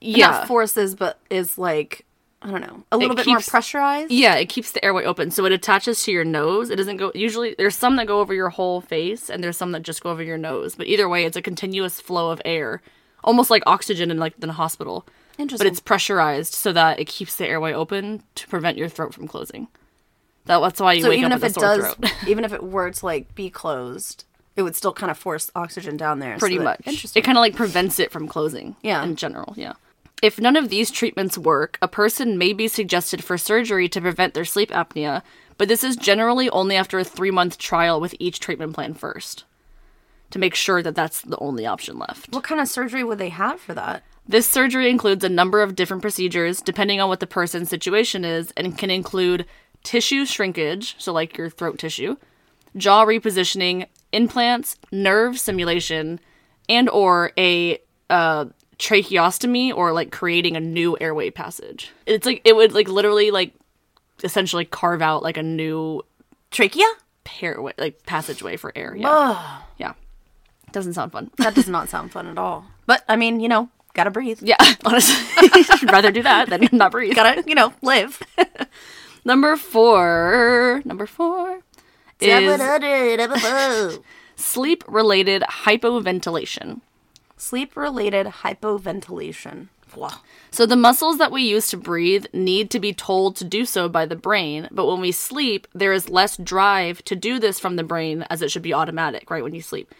Yeah, 0.00 0.28
not 0.30 0.46
forces, 0.46 0.94
but 0.94 1.18
is 1.28 1.58
like 1.58 2.04
I 2.44 2.50
don't 2.50 2.60
know, 2.60 2.84
a 2.92 2.98
little 2.98 3.16
bit 3.16 3.26
more 3.26 3.40
pressurized. 3.40 4.12
yeah, 4.12 4.34
it 4.34 4.50
keeps 4.50 4.72
the 4.72 4.84
airway 4.84 5.04
open, 5.04 5.30
so 5.30 5.46
it 5.46 5.52
attaches 5.52 6.02
to 6.04 6.12
your 6.12 6.24
nose. 6.24 6.68
It 6.70 6.76
doesn't 6.76 6.98
go. 6.98 7.10
Usually, 7.14 7.54
there's 7.56 7.74
some 7.74 7.96
that 7.96 8.06
go 8.06 8.20
over 8.20 8.34
your 8.34 8.50
whole 8.50 8.80
face, 8.82 9.30
and 9.30 9.42
there's 9.42 9.56
some 9.56 9.72
that 9.72 9.80
just 9.82 10.02
go 10.02 10.10
over 10.10 10.22
your 10.22 10.36
nose. 10.36 10.74
But 10.74 10.86
either 10.86 11.08
way, 11.08 11.24
it's 11.24 11.36
a 11.38 11.42
continuous 11.42 12.00
flow 12.00 12.30
of 12.30 12.42
air, 12.44 12.82
almost 13.24 13.48
like 13.48 13.62
oxygen 13.66 14.10
in 14.10 14.18
like 14.18 14.34
in 14.42 14.50
a 14.50 14.52
hospital. 14.52 15.06
Interesting. 15.38 15.64
but 15.66 15.72
it's 15.72 15.80
pressurized 15.80 16.52
so 16.54 16.72
that 16.74 17.00
it 17.00 17.06
keeps 17.06 17.34
the 17.34 17.48
airway 17.48 17.72
open 17.72 18.22
to 18.36 18.46
prevent 18.46 18.78
your 18.78 18.88
throat 18.88 19.12
from 19.14 19.26
closing. 19.26 19.66
That, 20.44 20.60
that's 20.60 20.78
why 20.80 20.92
you 20.92 21.02
so 21.02 21.08
wake 21.08 21.18
even 21.20 21.32
up 21.32 21.38
if 21.38 21.42
with 21.42 21.56
it 21.56 21.56
a 21.56 21.60
sore 21.60 21.76
does, 21.78 21.94
throat. 21.94 22.12
even 22.28 22.44
if 22.44 22.52
it 22.52 22.62
were 22.62 22.90
to 22.90 23.04
like 23.06 23.34
be 23.34 23.50
closed, 23.50 24.26
it 24.54 24.62
would 24.62 24.76
still 24.76 24.92
kind 24.92 25.10
of 25.10 25.18
force 25.18 25.50
oxygen 25.56 25.96
down 25.96 26.18
there. 26.20 26.34
so 26.36 26.40
Pretty 26.40 26.58
that- 26.58 26.64
much. 26.64 26.80
Interesting. 26.86 27.20
It 27.20 27.24
kind 27.24 27.38
of 27.38 27.40
like 27.40 27.56
prevents 27.56 27.98
it 27.98 28.12
from 28.12 28.28
closing. 28.28 28.76
Yeah. 28.82 29.02
In 29.02 29.16
general, 29.16 29.54
yeah. 29.56 29.72
If 30.24 30.40
none 30.40 30.56
of 30.56 30.70
these 30.70 30.90
treatments 30.90 31.36
work, 31.36 31.76
a 31.82 31.86
person 31.86 32.38
may 32.38 32.54
be 32.54 32.66
suggested 32.66 33.22
for 33.22 33.36
surgery 33.36 33.90
to 33.90 34.00
prevent 34.00 34.32
their 34.32 34.46
sleep 34.46 34.70
apnea, 34.70 35.20
but 35.58 35.68
this 35.68 35.84
is 35.84 35.96
generally 35.96 36.48
only 36.48 36.76
after 36.76 36.98
a 36.98 37.04
three 37.04 37.30
month 37.30 37.58
trial 37.58 38.00
with 38.00 38.14
each 38.18 38.40
treatment 38.40 38.72
plan 38.72 38.94
first 38.94 39.44
to 40.30 40.38
make 40.38 40.54
sure 40.54 40.82
that 40.82 40.94
that's 40.94 41.20
the 41.20 41.36
only 41.40 41.66
option 41.66 41.98
left. 41.98 42.32
what 42.32 42.42
kind 42.42 42.58
of 42.58 42.68
surgery 42.68 43.04
would 43.04 43.18
they 43.18 43.28
have 43.28 43.60
for 43.60 43.74
that? 43.74 44.02
This 44.26 44.48
surgery 44.48 44.88
includes 44.88 45.22
a 45.24 45.28
number 45.28 45.60
of 45.60 45.76
different 45.76 46.00
procedures 46.00 46.62
depending 46.62 47.02
on 47.02 47.10
what 47.10 47.20
the 47.20 47.26
person's 47.26 47.68
situation 47.68 48.24
is 48.24 48.50
and 48.56 48.78
can 48.78 48.90
include 48.90 49.44
tissue 49.82 50.24
shrinkage, 50.24 50.96
so 50.96 51.12
like 51.12 51.36
your 51.36 51.50
throat 51.50 51.78
tissue, 51.78 52.16
jaw 52.78 53.04
repositioning, 53.04 53.88
implants, 54.10 54.78
nerve 54.90 55.38
simulation, 55.38 56.18
and 56.66 56.88
or 56.88 57.32
a 57.36 57.78
uh, 58.08 58.46
tracheostomy 58.78 59.74
or 59.74 59.92
like 59.92 60.10
creating 60.10 60.56
a 60.56 60.60
new 60.60 60.96
airway 61.00 61.30
passage. 61.30 61.90
It's 62.06 62.26
like 62.26 62.40
it 62.44 62.56
would 62.56 62.72
like 62.72 62.88
literally 62.88 63.30
like 63.30 63.52
essentially 64.22 64.64
carve 64.64 65.02
out 65.02 65.22
like 65.22 65.36
a 65.36 65.42
new 65.42 66.02
Trachea? 66.50 66.86
airway 67.42 67.72
like 67.78 68.04
passageway 68.06 68.56
for 68.56 68.72
air. 68.76 68.94
Yeah. 68.96 69.58
Yeah. 69.78 69.94
Doesn't 70.72 70.94
sound 70.94 71.12
fun. 71.12 71.30
That 71.38 71.54
does 71.54 71.68
not 71.68 71.88
sound 71.88 72.12
fun 72.12 72.26
at 72.26 72.38
all. 72.38 72.64
But 72.86 73.04
I 73.08 73.16
mean, 73.16 73.40
you 73.40 73.48
know, 73.48 73.68
gotta 73.94 74.10
breathe. 74.10 74.40
Yeah, 74.42 74.56
honestly, 74.84 75.16
I'd 75.70 75.90
rather 75.90 76.10
do 76.10 76.22
that 76.22 76.50
than 76.50 76.68
not 76.72 76.92
breathe. 76.92 77.14
Gotta, 77.14 77.44
you 77.46 77.54
know, 77.54 77.72
live. 77.82 78.20
Number 79.24 79.56
four. 79.56 80.82
Number 80.84 81.06
four 81.06 81.60
is 82.20 83.98
sleep 84.36 84.84
related 84.86 85.42
hypoventilation. 85.42 86.80
Sleep 87.36 87.76
related 87.76 88.26
hypoventilation. 88.26 89.68
So, 90.50 90.66
the 90.66 90.76
muscles 90.76 91.18
that 91.18 91.30
we 91.30 91.42
use 91.42 91.68
to 91.68 91.76
breathe 91.76 92.26
need 92.32 92.70
to 92.70 92.80
be 92.80 92.92
told 92.92 93.36
to 93.36 93.44
do 93.44 93.64
so 93.64 93.88
by 93.88 94.06
the 94.06 94.16
brain, 94.16 94.68
but 94.72 94.86
when 94.86 95.00
we 95.00 95.12
sleep, 95.12 95.68
there 95.72 95.92
is 95.92 96.08
less 96.08 96.36
drive 96.36 97.04
to 97.04 97.14
do 97.14 97.38
this 97.38 97.60
from 97.60 97.76
the 97.76 97.84
brain 97.84 98.22
as 98.28 98.42
it 98.42 98.50
should 98.50 98.62
be 98.62 98.74
automatic, 98.74 99.30
right? 99.30 99.42
When 99.42 99.54
you 99.54 99.62
sleep. 99.62 99.92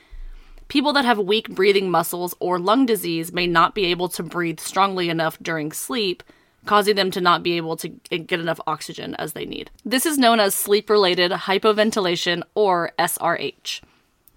People 0.69 0.93
that 0.95 1.05
have 1.05 1.19
weak 1.19 1.51
breathing 1.51 1.91
muscles 1.91 2.35
or 2.41 2.59
lung 2.59 2.87
disease 2.87 3.33
may 3.33 3.47
not 3.47 3.75
be 3.75 3.85
able 3.87 4.09
to 4.09 4.23
breathe 4.23 4.59
strongly 4.59 5.09
enough 5.09 5.39
during 5.41 5.71
sleep, 5.71 6.23
causing 6.65 6.97
them 6.97 7.11
to 7.11 7.21
not 7.21 7.43
be 7.43 7.57
able 7.57 7.77
to 7.77 7.89
get 7.89 8.41
enough 8.41 8.61
oxygen 8.67 9.15
as 9.17 9.35
they 9.35 9.45
need. 9.45 9.71
This 9.85 10.07
is 10.07 10.19
known 10.19 10.41
as 10.41 10.55
sleep 10.55 10.89
related 10.89 11.31
hypoventilation 11.31 12.43
or 12.55 12.93
SRH. 12.99 13.83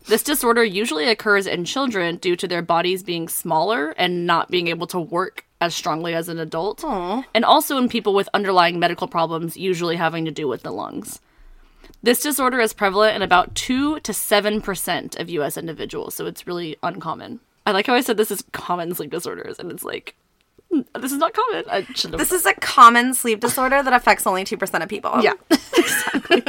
This 0.07 0.23
disorder 0.23 0.63
usually 0.63 1.09
occurs 1.09 1.47
in 1.47 1.65
children 1.65 2.15
due 2.17 2.37
to 2.37 2.47
their 2.47 2.61
bodies 2.61 3.03
being 3.03 3.27
smaller 3.27 3.91
and 3.97 4.25
not 4.25 4.49
being 4.49 4.67
able 4.69 4.87
to 4.87 4.99
work 4.99 5.45
as 5.59 5.75
strongly 5.75 6.13
as 6.13 6.29
an 6.29 6.39
adult, 6.39 6.83
and 7.33 7.43
also 7.43 7.77
in 7.77 7.89
people 7.89 8.13
with 8.13 8.29
underlying 8.33 8.79
medical 8.79 9.07
problems, 9.07 9.57
usually 9.57 9.95
having 9.95 10.23
to 10.25 10.31
do 10.31 10.47
with 10.47 10.63
the 10.63 10.71
lungs. 10.71 11.19
This 12.03 12.21
disorder 12.21 12.59
is 12.59 12.73
prevalent 12.73 13.15
in 13.15 13.21
about 13.21 13.55
2 13.55 13.99
to 14.01 14.11
7% 14.11 15.19
of 15.19 15.29
US 15.29 15.57
individuals, 15.57 16.15
so 16.15 16.25
it's 16.25 16.47
really 16.47 16.77
uncommon. 16.83 17.39
I 17.65 17.71
like 17.71 17.87
how 17.87 17.95
I 17.95 18.01
said 18.01 18.15
this 18.17 18.31
is 18.31 18.43
common 18.53 18.93
sleep 18.95 19.11
disorders, 19.11 19.59
and 19.59 19.71
it's 19.71 19.83
like, 19.83 20.15
hmm, 20.71 20.81
this 21.01 21.11
is 21.11 21.17
not 21.17 21.33
common. 21.33 21.65
I 21.69 21.81
should. 21.95 22.13
This 22.13 22.31
is 22.31 22.45
a 22.45 22.53
common 22.53 23.13
sleep 23.13 23.41
disorder 23.41 23.83
that 23.83 23.93
affects 23.93 24.25
only 24.25 24.45
2% 24.45 24.83
of 24.83 24.87
people. 24.87 25.21
Yeah, 25.21 25.33
exactly. 25.49 26.43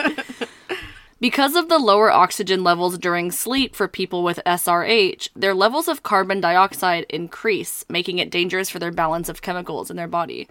Because 1.20 1.56
of 1.56 1.68
the 1.68 1.78
lower 1.78 2.10
oxygen 2.10 2.62
levels 2.62 2.98
during 2.98 3.30
sleep 3.30 3.74
for 3.74 3.88
people 3.88 4.22
with 4.22 4.40
SRH, 4.46 5.28
their 5.34 5.54
levels 5.54 5.88
of 5.88 6.02
carbon 6.02 6.40
dioxide 6.40 7.06
increase, 7.08 7.84
making 7.88 8.18
it 8.18 8.30
dangerous 8.30 8.70
for 8.70 8.78
their 8.78 8.92
balance 8.92 9.28
of 9.28 9.42
chemicals 9.42 9.90
in 9.90 9.96
their 9.96 10.08
body. 10.08 10.48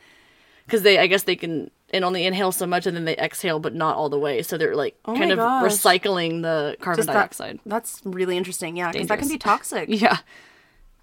Because 0.66 0.84
they, 0.84 1.00
I 1.00 1.08
guess 1.08 1.24
they 1.24 1.38
can 1.38 1.72
and 1.92 2.04
only 2.04 2.26
inhale 2.26 2.52
so 2.52 2.68
much 2.68 2.86
and 2.86 2.96
then 2.98 3.06
they 3.06 3.16
exhale, 3.16 3.60
but 3.60 3.74
not 3.74 3.96
all 3.96 4.10
the 4.10 4.20
way. 4.20 4.42
So 4.42 4.58
they're 4.58 4.76
like 4.76 5.02
kind 5.06 5.32
of 5.32 5.38
gosh. 5.38 5.72
recycling 5.72 6.42
the 6.42 6.76
carbon 6.82 7.06
that- 7.06 7.14
dioxide. 7.14 7.60
that's 7.66 8.02
really 8.04 8.36
interesting. 8.36 8.76
Yeah, 8.76 8.92
because 8.92 9.08
that 9.08 9.20
can 9.20 9.30
be 9.30 9.38
toxic. 9.38 9.88
Yeah. 9.98 10.18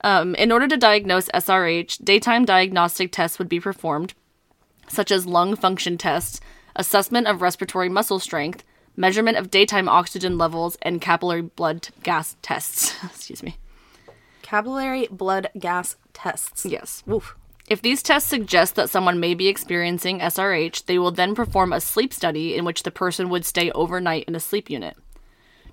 Um, 0.02 0.34
in 0.34 0.52
order 0.52 0.68
to 0.68 0.76
diagnose 0.76 1.30
SRH, 1.30 2.04
daytime 2.04 2.44
diagnostic 2.44 3.10
tests 3.10 3.38
would 3.38 3.48
be 3.48 3.58
performed, 3.58 4.12
such 4.86 5.10
as 5.10 5.24
lung 5.24 5.56
function 5.56 5.96
tests, 5.96 6.40
assessment 6.76 7.26
of 7.26 7.40
respiratory 7.40 7.88
muscle 7.88 8.18
strength, 8.20 8.64
measurement 8.96 9.36
of 9.36 9.50
daytime 9.50 9.88
oxygen 9.88 10.38
levels, 10.38 10.76
and 10.82 11.00
capillary 11.00 11.42
blood 11.42 11.88
gas 12.02 12.36
tests. 12.42 12.94
Excuse 13.04 13.42
me. 13.42 13.56
vocabulary 14.42 15.08
blood 15.10 15.50
gas 15.58 15.96
tests. 16.12 16.64
Yes. 16.64 17.02
Oof. 17.10 17.36
If 17.68 17.80
these 17.80 18.02
tests 18.02 18.28
suggest 18.28 18.74
that 18.74 18.90
someone 18.90 19.18
may 19.18 19.34
be 19.34 19.48
experiencing 19.48 20.20
SRH, 20.20 20.84
they 20.84 20.98
will 20.98 21.10
then 21.10 21.34
perform 21.34 21.72
a 21.72 21.80
sleep 21.80 22.12
study 22.12 22.54
in 22.54 22.64
which 22.64 22.82
the 22.82 22.90
person 22.90 23.30
would 23.30 23.46
stay 23.46 23.70
overnight 23.70 24.24
in 24.28 24.34
a 24.34 24.40
sleep 24.40 24.68
unit. 24.68 24.96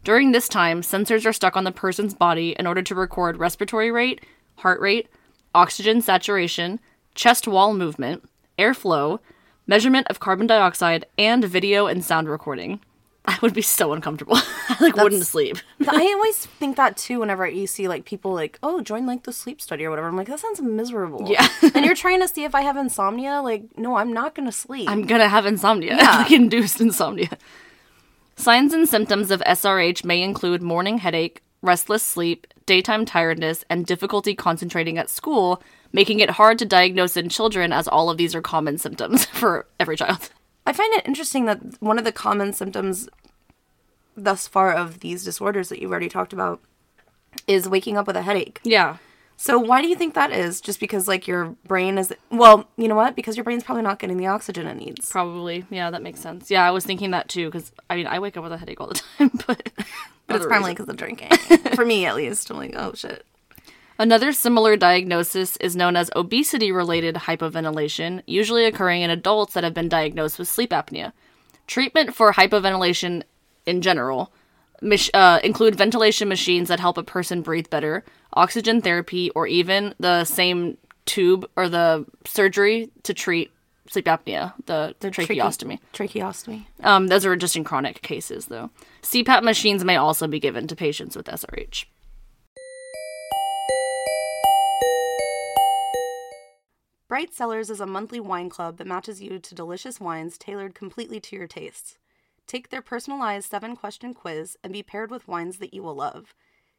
During 0.04 0.32
this 0.32 0.48
time, 0.48 0.82
sensors 0.82 1.26
are 1.26 1.34
stuck 1.34 1.58
on 1.58 1.66
the 1.66 1.72
person's 1.72 2.14
body 2.14 2.56
in 2.58 2.66
order 2.66 2.82
to 2.82 2.96
record 2.96 3.38
respiratory 3.38 3.92
rate, 3.92 4.26
heart 4.56 4.80
rate, 4.80 5.10
oxygen 5.54 6.02
saturation, 6.02 6.80
chest 7.14 7.48
wall 7.48 7.74
movement, 7.74 8.24
airflow, 8.58 9.20
measurement 9.68 10.08
of 10.10 10.20
carbon 10.20 10.48
dioxide, 10.48 11.06
and 11.18 11.44
video 11.44 11.88
and 11.88 12.04
sound 12.04 12.30
recording. 12.30 12.80
I 13.26 13.38
would 13.42 13.54
be 13.54 13.62
so 13.62 13.94
uncomfortable. 13.94 14.36
I 14.70 14.78
like 14.80 14.96
wouldn't 14.96 15.26
sleep. 15.26 15.58
I 15.88 16.14
always 16.16 16.46
think 16.46 16.76
that 16.78 16.98
too 16.98 17.20
whenever 17.20 17.48
you 17.48 17.68
see 17.68 17.88
like 17.88 18.04
people 18.04 18.34
like, 18.34 18.58
oh, 18.64 18.82
join 18.82 19.06
like 19.06 19.24
the 19.24 19.34
sleep 19.34 19.62
study 19.62 19.86
or 19.86 19.92
whatever. 19.92 20.08
I'm 20.08 20.18
like, 20.18 20.28
that 20.28 20.40
sounds 20.40 20.62
miserable. 20.62 21.28
Yeah. 21.30 21.48
and 21.76 21.86
you're 21.86 21.96
trying 21.96 22.22
to 22.22 22.28
see 22.28 22.44
if 22.44 22.56
I 22.56 22.62
have 22.62 22.78
insomnia. 22.78 23.42
Like, 23.42 23.78
no, 23.78 23.96
I'm 23.96 24.12
not 24.12 24.34
gonna 24.34 24.52
sleep. 24.52 24.90
I'm 24.90 25.04
gonna 25.04 25.30
have 25.30 25.46
insomnia. 25.46 25.98
Yeah. 25.98 26.18
like 26.18 26.32
induced 26.32 26.82
insomnia. 26.82 27.38
Signs 28.38 28.74
and 28.74 28.90
symptoms 28.90 29.30
of 29.30 29.42
SRH 29.42 30.04
may 30.04 30.24
include 30.24 30.64
morning 30.64 30.98
headache, 30.98 31.44
restless 31.62 32.02
sleep, 32.02 32.48
daytime 32.66 33.06
tiredness, 33.06 33.64
and 33.70 33.86
difficulty 33.86 34.34
concentrating 34.34 34.98
at 34.98 35.12
school, 35.12 35.62
making 35.94 36.22
it 36.22 36.32
hard 36.32 36.58
to 36.58 36.66
diagnose 36.66 37.16
in 37.16 37.30
children 37.30 37.72
as 37.72 37.88
all 37.88 38.10
of 38.10 38.18
these 38.18 38.34
are 38.34 38.42
common 38.42 38.80
symptoms 38.80 39.26
for 39.26 39.68
every 39.80 39.96
child. 39.96 40.32
I 40.66 40.74
find 40.74 40.94
it 40.94 41.08
interesting 41.08 41.46
that 41.46 41.60
one 41.82 41.98
of 41.98 42.04
the 42.06 42.12
common 42.12 42.54
symptoms 42.54 43.10
thus 44.16 44.48
far 44.48 44.74
of 44.74 45.00
these 45.00 45.24
disorders 45.24 45.70
that 45.70 45.80
you've 45.82 45.92
already 45.92 46.10
talked 46.10 46.34
about 46.34 46.62
is 47.48 47.68
waking 47.68 47.98
up 47.98 48.08
with 48.08 48.16
a 48.16 48.22
headache. 48.22 48.60
Yeah. 48.64 48.98
So 49.38 49.58
why 49.58 49.82
do 49.82 49.88
you 49.88 49.96
think 49.96 50.14
that 50.14 50.32
is? 50.32 50.62
Just 50.62 50.80
because 50.80 51.08
like 51.08 51.28
your 51.28 51.56
brain 51.66 51.98
is 51.98 52.14
well, 52.30 52.70
you 52.78 52.88
know 52.88 52.96
what? 52.96 53.16
Because 53.16 53.36
your 53.36 53.44
brain's 53.44 53.64
probably 53.64 53.82
not 53.82 53.98
getting 53.98 54.18
the 54.18 54.28
oxygen 54.28 54.68
it 54.68 54.76
needs. 54.76 55.10
Probably. 55.10 55.66
Yeah, 55.72 55.90
that 55.90 56.04
makes 56.04 56.20
sense. 56.20 56.52
Yeah, 56.52 56.68
I 56.68 56.70
was 56.70 56.86
thinking 56.86 57.10
that 57.12 57.28
too 57.28 57.48
because 57.48 57.72
I 57.90 57.96
mean 57.96 58.06
I 58.06 58.20
wake 58.20 58.38
up 58.38 58.44
with 58.44 58.52
a 58.54 58.58
headache 58.58 58.80
all 58.80 58.88
the 58.88 59.02
time, 59.18 59.32
but 59.48 59.72
But 60.28 60.36
it's 60.36 60.46
probably 60.46 60.74
because 60.74 60.88
of 60.88 60.96
drinking. 60.96 61.30
For 61.76 61.86
me, 61.86 62.06
at 62.06 62.16
least. 62.16 62.52
I'm 62.52 62.58
like, 62.58 62.74
oh 62.76 62.94
shit. 62.94 63.26
Another 64.02 64.32
similar 64.32 64.76
diagnosis 64.76 65.58
is 65.58 65.76
known 65.76 65.96
as 65.96 66.10
obesity 66.16 66.72
related 66.72 67.14
hypoventilation, 67.14 68.24
usually 68.26 68.66
occurring 68.66 69.04
in 69.04 69.12
adults 69.12 69.54
that 69.54 69.64
have 69.64 69.76
been 69.76 69.90
diagnosed 69.90 70.40
with 70.40 70.48
sleep 70.48 70.72
apnea. 70.72 71.12
Treatment 71.68 72.16
for 72.16 72.34
hypoventilation 72.34 73.22
in 73.68 73.84
general 73.84 74.34
uh, 75.14 75.40
include 75.44 75.76
ventilation 75.76 76.28
machines 76.28 76.68
that 76.70 76.80
help 76.80 76.98
a 76.98 77.04
person 77.04 77.44
breathe 77.44 77.70
better, 77.70 78.04
oxygen 78.34 78.82
therapy, 78.82 79.30
or 79.36 79.46
even 79.46 79.94
the 80.00 80.26
same 80.26 80.80
tube 81.06 81.48
or 81.56 81.70
the 81.70 82.04
surgery 82.26 82.90
to 83.04 83.14
treat 83.14 83.52
sleep 83.88 84.06
apnea, 84.06 84.54
the, 84.66 84.96
tracheostomy. 85.00 85.78
Tracheostomy. 85.94 86.66
Um, 86.84 87.06
those 87.06 87.24
are 87.24 87.36
just 87.36 87.56
in 87.56 87.64
chronic 87.64 88.02
cases, 88.02 88.48
though. 88.48 88.72
CPAP 89.04 89.44
machines 89.44 89.84
may 89.84 89.98
also 89.98 90.26
be 90.26 90.40
given 90.40 90.66
to 90.66 90.76
patients 90.76 91.16
with 91.16 91.28
SRH. 91.28 91.86
Bright 97.12 97.34
Cellars 97.34 97.70
is 97.70 97.82
a 97.82 97.86
monthly 97.86 98.22
wine 98.22 98.48
club 98.48 98.78
that 98.78 98.88
matches 98.88 99.22
you 99.22 99.38
to 99.38 99.54
delicious 99.54 100.00
wines 100.00 100.38
tailored 100.38 100.74
completely 100.74 101.20
to 101.20 101.36
your 101.36 101.46
tastes. 101.46 101.98
Take 102.48 102.70
their 102.70 102.82
personalized 102.82 103.50
seven 103.50 103.76
question 103.76 104.14
quiz 104.14 104.56
and 104.64 104.72
be 104.72 104.82
paired 104.82 105.12
with 105.12 105.28
wines 105.28 105.58
that 105.58 105.74
you 105.74 105.84
will 105.84 105.94
love. 105.94 106.34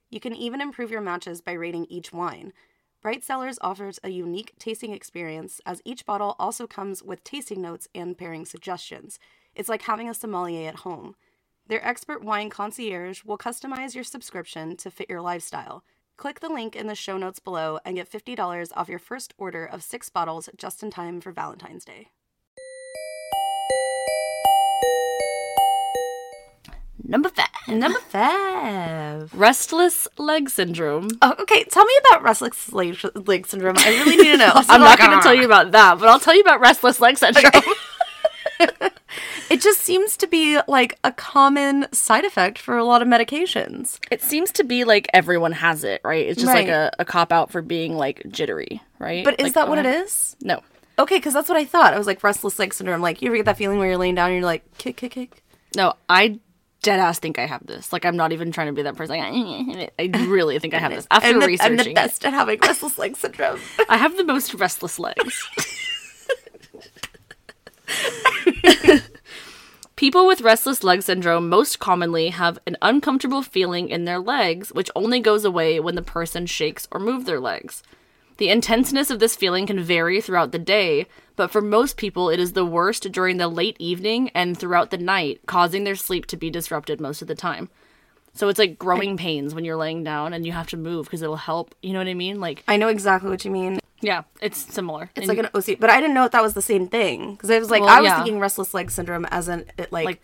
You 0.08 0.20
can 0.20 0.34
even 0.34 0.62
improve 0.62 0.90
your 0.90 1.02
matches 1.02 1.42
by 1.42 1.52
rating 1.52 1.84
each 1.90 2.14
wine. 2.14 2.54
Bright 3.02 3.22
Cellars 3.22 3.58
offers 3.60 4.00
a 4.02 4.08
unique 4.08 4.54
tasting 4.58 4.94
experience 4.94 5.60
as 5.66 5.82
each 5.84 6.06
bottle 6.06 6.34
also 6.38 6.66
comes 6.66 7.02
with 7.02 7.24
tasting 7.24 7.60
notes 7.60 7.86
and 7.94 8.16
pairing 8.16 8.46
suggestions. 8.46 9.18
It's 9.54 9.68
like 9.68 9.82
having 9.82 10.08
a 10.08 10.14
sommelier 10.14 10.66
at 10.66 10.76
home. 10.76 11.14
Their 11.66 11.86
expert 11.86 12.24
wine 12.24 12.48
concierge 12.48 13.22
will 13.22 13.36
customize 13.36 13.94
your 13.94 14.04
subscription 14.04 14.78
to 14.78 14.90
fit 14.90 15.10
your 15.10 15.20
lifestyle. 15.20 15.84
Click 16.22 16.38
the 16.38 16.48
link 16.48 16.76
in 16.76 16.86
the 16.86 16.94
show 16.94 17.18
notes 17.18 17.40
below 17.40 17.80
and 17.84 17.96
get 17.96 18.08
$50 18.08 18.68
off 18.76 18.88
your 18.88 19.00
first 19.00 19.34
order 19.38 19.66
of 19.66 19.82
six 19.82 20.08
bottles 20.08 20.48
just 20.56 20.80
in 20.80 20.88
time 20.88 21.20
for 21.20 21.32
Valentine's 21.32 21.84
Day. 21.84 22.10
Number 27.02 27.28
five. 27.28 27.48
Number 27.66 27.98
five. 27.98 29.34
Restless 29.34 30.06
leg 30.16 30.48
syndrome. 30.48 31.08
Oh, 31.22 31.34
okay, 31.40 31.64
tell 31.64 31.84
me 31.84 31.92
about 32.06 32.22
restless 32.22 32.72
leg, 32.72 32.96
leg 33.26 33.44
syndrome. 33.48 33.74
I 33.78 33.88
really 33.88 34.16
need 34.16 34.30
to 34.30 34.36
know. 34.36 34.52
I'm 34.68 34.80
not 34.80 34.98
going 34.98 35.10
to 35.10 35.22
tell 35.24 35.34
you 35.34 35.44
about 35.46 35.72
that, 35.72 35.98
but 35.98 36.08
I'll 36.08 36.20
tell 36.20 36.36
you 36.36 36.42
about 36.42 36.60
restless 36.60 37.00
leg 37.00 37.18
syndrome. 37.18 37.50
It 39.52 39.60
just 39.60 39.80
seems 39.80 40.16
to 40.16 40.26
be 40.26 40.58
like 40.66 40.98
a 41.04 41.12
common 41.12 41.86
side 41.92 42.24
effect 42.24 42.58
for 42.58 42.78
a 42.78 42.84
lot 42.84 43.02
of 43.02 43.08
medications. 43.08 43.98
it 44.10 44.22
seems 44.22 44.50
to 44.52 44.64
be 44.64 44.84
like 44.84 45.08
everyone 45.12 45.52
has 45.52 45.84
it, 45.84 46.00
right? 46.02 46.26
It's 46.26 46.40
just 46.40 46.54
like 46.54 46.68
a, 46.68 46.90
a 46.98 47.04
cop 47.04 47.32
out 47.32 47.50
for 47.50 47.60
being 47.60 47.96
like 47.96 48.22
jittery, 48.30 48.80
right? 48.98 49.24
But 49.24 49.38
is 49.38 49.44
Like, 49.44 49.54
that 49.54 49.68
what 49.68 49.78
uh, 49.78 49.82
it 49.82 49.86
ahead. 49.86 50.08
No. 50.42 50.62
Okay, 50.98 51.18
because 51.18 51.34
that's 51.34 51.50
what 51.50 51.58
I 51.58 51.66
thought. 51.66 51.92
I 51.92 51.98
was 51.98 52.06
like 52.06 52.24
restless 52.24 52.58
leg 52.58 52.72
syndrome. 52.72 53.02
Like 53.02 53.20
you 53.20 53.28
ever 53.28 53.36
get 53.36 53.44
that 53.44 53.58
feeling 53.58 53.78
where 53.78 53.88
you're 53.88 53.98
laying 53.98 54.14
down 54.14 54.30
and 54.30 54.36
you're 54.36 54.46
like 54.46 54.64
kick, 54.78 54.96
kick, 54.96 55.12
kick. 55.12 55.42
No, 55.76 55.94
I 56.08 56.40
dead 56.82 56.98
ass 56.98 57.18
think 57.18 57.38
I 57.38 57.46
have 57.46 57.66
this. 57.66 57.92
Like 57.92 58.06
I'm 58.06 58.16
not 58.16 58.32
even 58.32 58.52
trying 58.52 58.68
to 58.68 58.72
be 58.72 58.82
that 58.82 58.96
person. 58.96 59.18
Like, 59.18 59.92
I 59.98 60.24
really 60.26 60.58
think 60.60 60.72
I 60.72 60.78
have 60.78 60.92
this. 60.92 61.06
After 61.10 61.28
I'm 61.28 61.40
the, 61.40 61.46
researching, 61.46 61.78
I'm 61.78 61.84
the 61.84 61.92
best 61.92 62.24
at 62.24 62.32
having 62.32 62.58
restless 62.62 62.96
leg 62.96 63.18
syndrome. 63.18 63.60
I 63.88 63.98
have 63.98 64.16
the 64.16 64.24
most 64.24 64.54
restless 64.54 64.98
legs. 64.98 65.46
People 70.02 70.26
with 70.26 70.40
restless 70.40 70.82
leg 70.82 71.00
syndrome 71.00 71.48
most 71.48 71.78
commonly 71.78 72.30
have 72.30 72.58
an 72.66 72.76
uncomfortable 72.82 73.40
feeling 73.40 73.88
in 73.88 74.04
their 74.04 74.18
legs, 74.18 74.70
which 74.72 74.90
only 74.96 75.20
goes 75.20 75.44
away 75.44 75.78
when 75.78 75.94
the 75.94 76.02
person 76.02 76.44
shakes 76.44 76.88
or 76.90 76.98
moves 76.98 77.24
their 77.24 77.38
legs. 77.38 77.84
The 78.38 78.48
intenseness 78.48 79.12
of 79.12 79.20
this 79.20 79.36
feeling 79.36 79.64
can 79.64 79.78
vary 79.78 80.20
throughout 80.20 80.50
the 80.50 80.58
day, 80.58 81.06
but 81.36 81.52
for 81.52 81.60
most 81.60 81.96
people, 81.96 82.30
it 82.30 82.40
is 82.40 82.54
the 82.54 82.66
worst 82.66 83.12
during 83.12 83.36
the 83.36 83.46
late 83.46 83.76
evening 83.78 84.30
and 84.34 84.58
throughout 84.58 84.90
the 84.90 84.98
night, 84.98 85.42
causing 85.46 85.84
their 85.84 85.94
sleep 85.94 86.26
to 86.26 86.36
be 86.36 86.50
disrupted 86.50 87.00
most 87.00 87.22
of 87.22 87.28
the 87.28 87.36
time. 87.36 87.68
So 88.34 88.48
it's 88.48 88.58
like 88.58 88.80
growing 88.80 89.16
pains 89.16 89.54
when 89.54 89.64
you're 89.64 89.76
laying 89.76 90.02
down 90.02 90.32
and 90.32 90.44
you 90.44 90.50
have 90.50 90.66
to 90.70 90.76
move 90.76 91.06
because 91.06 91.22
it'll 91.22 91.36
help. 91.36 91.76
You 91.80 91.92
know 91.92 92.00
what 92.00 92.08
I 92.08 92.14
mean? 92.14 92.40
Like, 92.40 92.64
I 92.66 92.76
know 92.76 92.88
exactly 92.88 93.30
what 93.30 93.44
you 93.44 93.52
mean. 93.52 93.78
Yeah, 94.02 94.22
it's 94.40 94.58
similar. 94.58 95.10
It's 95.16 95.26
like 95.28 95.38
an 95.38 95.48
OC, 95.54 95.78
but 95.80 95.88
I 95.88 96.00
didn't 96.00 96.14
know 96.14 96.24
if 96.26 96.32
that 96.32 96.42
was 96.42 96.52
the 96.54 96.60
same 96.62 96.88
thing 96.88 97.32
because 97.32 97.50
I 97.50 97.58
was 97.58 97.70
like, 97.70 97.80
Well, 97.80 97.88
I 97.90 98.00
was 98.00 98.08
yeah. 98.08 98.16
thinking 98.16 98.38
restless 98.40 98.74
leg 98.74 98.90
syndrome 98.90 99.24
as 99.26 99.48
an 99.48 99.64
it 99.78 99.90
like, 99.92 100.04
Like- 100.04 100.22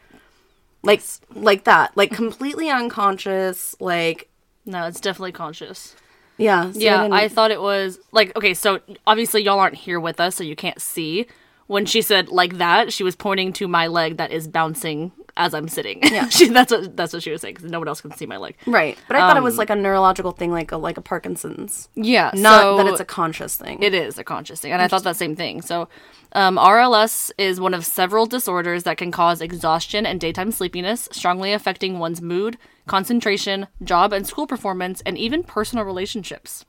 like, 0.82 1.02
like, 1.34 1.64
that, 1.64 1.96
like 1.96 2.10
completely 2.12 2.68
unconscious, 2.70 3.74
like 3.80 4.28
No, 4.66 4.86
it's 4.86 5.00
definitely 5.00 5.32
conscious. 5.32 5.94
yeah, 6.36 6.70
see, 6.72 6.84
Yeah, 6.84 7.02
didn't- 7.02 7.14
I 7.14 7.28
thought 7.28 7.50
it 7.50 7.60
was 7.62 7.98
like 8.12 8.36
okay, 8.36 8.52
so 8.54 8.80
obviously 9.06 9.42
y'all 9.42 9.58
aren't 9.58 9.74
here 9.76 9.98
with 10.00 10.20
us, 10.20 10.36
so 10.36 10.44
you 10.44 10.56
can't 10.56 10.80
see. 10.80 11.26
When 11.66 11.84
she 11.84 12.00
said 12.02 12.28
like 12.28 12.58
that, 12.58 12.92
she 12.92 13.02
was 13.04 13.14
pointing 13.16 13.52
to 13.54 13.68
my 13.68 13.86
leg 13.86 14.16
that 14.16 14.30
is 14.32 14.48
bouncing 14.48 15.12
as 15.38 15.54
I'm 15.54 15.68
sitting. 15.68 16.00
Yeah, 16.02 16.28
she, 16.28 16.48
that's 16.48 16.70
what 16.70 16.94
that's 16.96 17.12
what 17.14 17.22
she 17.22 17.30
was 17.30 17.40
saying 17.40 17.54
because 17.54 17.70
no 17.70 17.78
one 17.78 17.88
else 17.88 18.02
can 18.02 18.10
see 18.14 18.26
my 18.26 18.36
leg. 18.36 18.56
right, 18.66 18.98
but 19.08 19.16
I 19.16 19.20
thought 19.20 19.36
it 19.36 19.38
Um, 19.38 19.44
was 19.44 19.56
like 19.56 19.70
a 19.70 19.76
neurological 19.76 20.32
thing, 20.32 20.50
like 20.50 20.70
a 20.72 20.76
like 20.76 20.98
a 20.98 21.00
Parkinson's, 21.00 21.88
Yeah, 21.94 22.30
not 22.34 22.60
so 22.62 22.76
that 22.76 22.86
it's 22.86 23.00
a 23.00 23.04
conscious 23.06 23.56
thing. 23.56 23.82
It 23.82 23.94
is 23.94 24.18
a 24.18 24.24
conscious 24.24 24.60
thing, 24.60 24.72
and 24.72 24.82
I 24.82 24.88
thought 24.88 25.04
that 25.04 25.16
same 25.16 25.34
thing. 25.36 25.62
So, 25.62 25.88
um, 26.32 26.56
RLS 26.58 27.30
is 27.38 27.58
one 27.60 27.72
of 27.72 27.86
several 27.86 28.26
disorders 28.26 28.82
that 28.82 28.98
can 28.98 29.10
cause 29.10 29.40
exhaustion 29.40 30.04
and 30.04 30.20
daytime 30.20 30.52
sleepiness, 30.52 31.08
strongly 31.12 31.52
affecting 31.54 31.98
one's 31.98 32.20
mood, 32.20 32.58
concentration, 32.86 33.68
job 33.82 34.12
and 34.12 34.26
school 34.26 34.46
performance, 34.46 35.00
and 35.06 35.16
even 35.16 35.42
personal 35.42 35.84
relationships. 35.84 36.66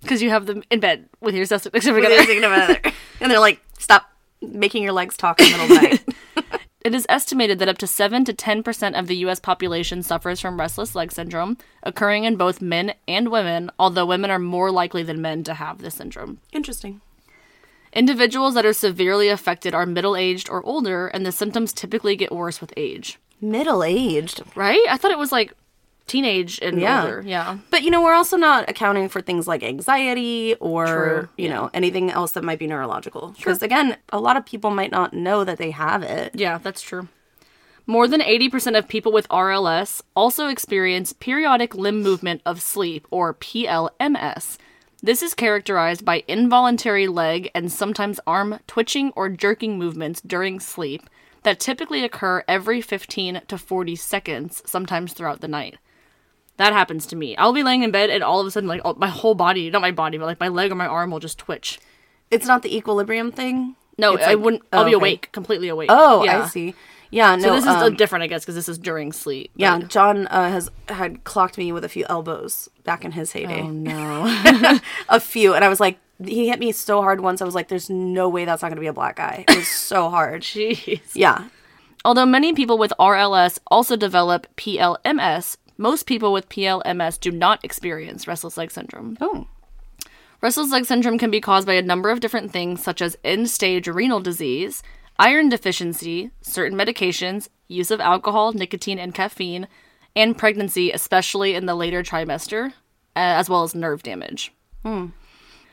Because 0.00 0.22
you 0.22 0.30
have 0.30 0.46
them 0.46 0.62
in 0.70 0.80
bed 0.80 1.08
with 1.20 1.34
your 1.34 1.44
sister 1.44 1.70
With 1.74 1.82
together. 1.84 2.32
your 2.32 2.44
other. 2.54 2.80
and 3.20 3.30
they're 3.30 3.40
like, 3.40 3.60
stop 3.78 4.04
making 4.40 4.82
your 4.84 4.92
legs 4.92 5.16
talk 5.16 5.40
in 5.40 5.50
the 5.50 5.58
middle 5.58 5.76
of 5.76 5.82
the 5.82 5.88
night. 5.88 6.57
It 6.80 6.94
is 6.94 7.06
estimated 7.08 7.58
that 7.58 7.68
up 7.68 7.78
to 7.78 7.86
7 7.86 8.24
to 8.24 8.32
10% 8.32 8.98
of 8.98 9.08
the 9.08 9.16
US 9.16 9.40
population 9.40 10.02
suffers 10.02 10.40
from 10.40 10.60
restless 10.60 10.94
leg 10.94 11.10
syndrome, 11.10 11.58
occurring 11.82 12.24
in 12.24 12.36
both 12.36 12.62
men 12.62 12.94
and 13.08 13.30
women, 13.30 13.70
although 13.78 14.06
women 14.06 14.30
are 14.30 14.38
more 14.38 14.70
likely 14.70 15.02
than 15.02 15.20
men 15.20 15.42
to 15.44 15.54
have 15.54 15.78
this 15.78 15.96
syndrome. 15.96 16.38
Interesting. 16.52 17.00
Individuals 17.92 18.54
that 18.54 18.66
are 18.66 18.72
severely 18.72 19.28
affected 19.28 19.74
are 19.74 19.86
middle 19.86 20.14
aged 20.14 20.48
or 20.48 20.64
older, 20.64 21.08
and 21.08 21.26
the 21.26 21.32
symptoms 21.32 21.72
typically 21.72 22.14
get 22.14 22.30
worse 22.30 22.60
with 22.60 22.72
age. 22.76 23.18
Middle 23.40 23.82
aged, 23.82 24.42
Right? 24.54 24.84
I 24.88 24.96
thought 24.96 25.12
it 25.12 25.18
was 25.18 25.32
like 25.32 25.52
teenage 26.08 26.58
and 26.60 26.80
Yeah. 26.80 27.02
older. 27.02 27.22
Yeah. 27.26 27.58
but 27.70 27.82
you 27.82 27.90
know 27.90 28.02
we're 28.02 28.14
also 28.14 28.36
not 28.36 28.68
accounting 28.68 29.08
for 29.08 29.20
things 29.20 29.46
like 29.46 29.62
anxiety 29.62 30.56
or 30.58 30.86
True, 30.86 31.28
you 31.36 31.48
know 31.48 31.70
anything 31.72 32.10
else 32.10 32.32
that 32.32 32.42
might 32.42 32.58
be 32.58 32.66
neurological. 32.66 33.34
Because 33.36 33.62
again, 33.62 33.96
a 34.10 34.18
lot 34.18 34.36
of 34.36 34.44
people 34.44 34.70
might 34.70 34.90
not 34.90 35.12
know 35.14 35.44
that 35.44 35.58
they 35.58 35.70
have 35.70 36.02
it. 36.02 36.32
Yeah, 36.34 36.58
that's 36.58 36.82
true. 36.82 37.06
More 37.86 38.06
than 38.06 38.20
80% 38.20 38.76
of 38.76 38.86
people 38.86 39.12
with 39.12 39.26
RLS 39.30 40.02
also 40.14 40.48
experience 40.48 41.14
periodic 41.14 41.74
limb 41.74 42.02
movement 42.02 42.42
of 42.44 42.60
sleep, 42.60 43.06
or 43.10 43.32
PLMS. 43.32 44.58
This 45.02 45.22
is 45.22 45.32
characterized 45.32 46.04
by 46.04 46.24
involuntary 46.28 47.06
leg 47.06 47.50
and 47.54 47.70
sometimes 47.72 48.20
arm 48.26 48.58
twitching 48.66 49.12
or 49.16 49.28
jerking 49.28 49.78
movements 49.78 50.20
during 50.20 50.60
sleep 50.60 51.08
that 51.44 51.60
typically 51.60 52.02
occur 52.04 52.42
every 52.48 52.80
15 52.80 53.40
to 53.48 53.56
40 53.56 53.96
seconds, 53.96 54.60
sometimes 54.66 55.12
throughout 55.12 55.40
the 55.40 55.48
night. 55.48 55.78
That 56.58 56.72
happens 56.72 57.06
to 57.06 57.16
me. 57.16 57.36
I'll 57.36 57.52
be 57.52 57.62
laying 57.62 57.82
in 57.82 57.90
bed 57.90 58.10
and 58.10 58.22
all 58.22 58.40
of 58.40 58.46
a 58.46 58.50
sudden, 58.50 58.68
like, 58.68 58.82
all- 58.84 58.94
my 58.94 59.08
whole 59.08 59.34
body, 59.34 59.70
not 59.70 59.80
my 59.82 59.90
body, 59.92 60.18
but 60.18 60.26
like 60.26 60.40
my 60.40 60.48
leg 60.48 60.70
or 60.70 60.74
my 60.74 60.86
arm 60.86 61.10
will 61.10 61.20
just 61.20 61.38
twitch. 61.38 61.78
It's 62.30 62.46
not 62.46 62.62
the 62.62 62.76
equilibrium 62.76 63.32
thing. 63.32 63.76
No, 63.96 64.14
It's 64.14 64.24
I 64.24 64.34
like- 64.34 64.44
wouldn't. 64.44 64.62
I'll 64.72 64.82
oh, 64.82 64.84
be 64.84 64.88
okay. 64.94 65.02
awake, 65.02 65.28
completely 65.32 65.68
awake. 65.68 65.88
Oh, 65.90 66.24
yeah. 66.24 66.42
I 66.44 66.46
see. 66.48 66.74
Yeah, 67.10 67.36
no. 67.36 67.42
So 67.42 67.54
this 67.54 67.64
is 67.64 67.68
uh, 67.70 67.86
um, 67.86 67.94
different, 67.96 68.22
I 68.22 68.26
guess, 68.26 68.42
because 68.42 68.54
this 68.54 68.68
is 68.68 68.76
during 68.78 69.12
sleep. 69.12 69.50
but- 69.54 69.60
yeah, 69.60 69.78
John 69.78 70.26
uh, 70.26 70.50
has 70.50 70.70
had 70.88 71.24
clocked 71.24 71.56
me 71.56 71.72
with 71.72 71.84
a 71.84 71.88
few 71.88 72.04
elbows 72.08 72.68
back 72.84 73.04
in 73.04 73.12
his 73.12 73.32
heyday. 73.32 73.62
Oh 73.62 73.70
no. 73.70 74.78
a 75.08 75.18
few, 75.18 75.54
and 75.54 75.64
I 75.64 75.68
was 75.68 75.80
like, 75.80 75.98
he 76.22 76.48
hit 76.48 76.58
me 76.58 76.70
so 76.72 77.00
hard 77.00 77.20
once. 77.20 77.40
I 77.40 77.44
was 77.44 77.54
like, 77.54 77.68
"There's 77.68 77.88
no 77.88 78.28
way 78.28 78.44
that's 78.44 78.60
not 78.60 78.68
gonna 78.68 78.80
be 78.80 78.88
a 78.88 78.92
black 78.92 79.16
guy." 79.16 79.44
It 79.48 79.56
was 79.56 79.68
so 79.68 80.10
hard. 80.10 80.42
Jeez. 80.52 81.00
Yeah, 81.14 81.44
Although 82.04 82.26
many 82.26 82.52
people 82.52 82.76
with 82.76 82.92
RLS 82.98 83.58
also 83.68 83.96
develop 83.96 84.46
PLMS, 84.56 85.56
most 85.78 86.06
people 86.06 86.32
with 86.32 86.48
PLMS 86.48 87.18
do 87.18 87.30
not 87.30 87.64
experience 87.64 88.26
restless 88.26 88.56
leg 88.56 88.70
syndrome. 88.70 89.16
Oh, 89.20 89.46
Restless 90.40 90.70
leg 90.70 90.84
syndrome 90.84 91.18
can 91.18 91.32
be 91.32 91.40
caused 91.40 91.66
by 91.66 91.74
a 91.74 91.82
number 91.82 92.10
of 92.10 92.20
different 92.20 92.52
things, 92.52 92.82
such 92.82 93.02
as 93.02 93.18
end 93.24 93.50
stage 93.50 93.88
renal 93.88 94.20
disease, 94.20 94.84
iron 95.18 95.48
deficiency, 95.48 96.30
certain 96.42 96.78
medications, 96.78 97.48
use 97.66 97.90
of 97.90 98.00
alcohol, 98.00 98.52
nicotine, 98.52 99.00
and 99.00 99.14
caffeine, 99.14 99.66
and 100.14 100.38
pregnancy, 100.38 100.92
especially 100.92 101.54
in 101.54 101.66
the 101.66 101.74
later 101.74 102.04
trimester, 102.04 102.70
uh, 102.70 102.72
as 103.16 103.50
well 103.50 103.64
as 103.64 103.74
nerve 103.74 104.04
damage. 104.04 104.52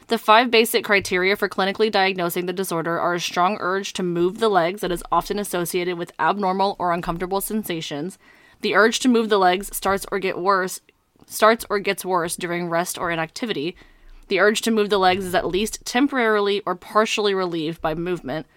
The 0.07 0.17
five 0.17 0.49
basic 0.49 0.83
criteria 0.83 1.35
for 1.35 1.47
clinically 1.47 1.91
diagnosing 1.91 2.47
the 2.47 2.53
disorder 2.53 2.99
are 2.99 3.15
a 3.15 3.19
strong 3.19 3.57
urge 3.59 3.93
to 3.93 4.03
move 4.03 4.39
the 4.39 4.49
legs 4.49 4.81
that 4.81 4.91
is 4.91 5.03
often 5.11 5.37
associated 5.37 5.97
with 5.97 6.11
abnormal 6.19 6.75
or 6.79 6.91
uncomfortable 6.91 7.41
sensations. 7.41 8.17
The 8.65 8.73
urge 8.73 8.97
to 9.01 9.07
move 9.07 9.29
the 9.29 9.37
legs 9.37 9.69
starts 9.77 10.07
or 10.11 10.17
get 10.17 10.39
worse 10.39 10.79
starts 11.27 11.67
or 11.69 11.77
gets 11.77 12.03
worse 12.03 12.35
during 12.35 12.67
rest 12.67 12.97
or 12.97 13.11
inactivity. 13.11 13.75
The 14.27 14.39
urge 14.39 14.61
to 14.61 14.71
move 14.71 14.89
the 14.89 14.97
legs 14.97 15.23
is 15.23 15.35
at 15.35 15.45
least 15.47 15.85
temporarily 15.85 16.63
or 16.65 16.73
partially 16.73 17.35
relieved 17.35 17.79
by 17.79 17.93
movement. 17.93 18.47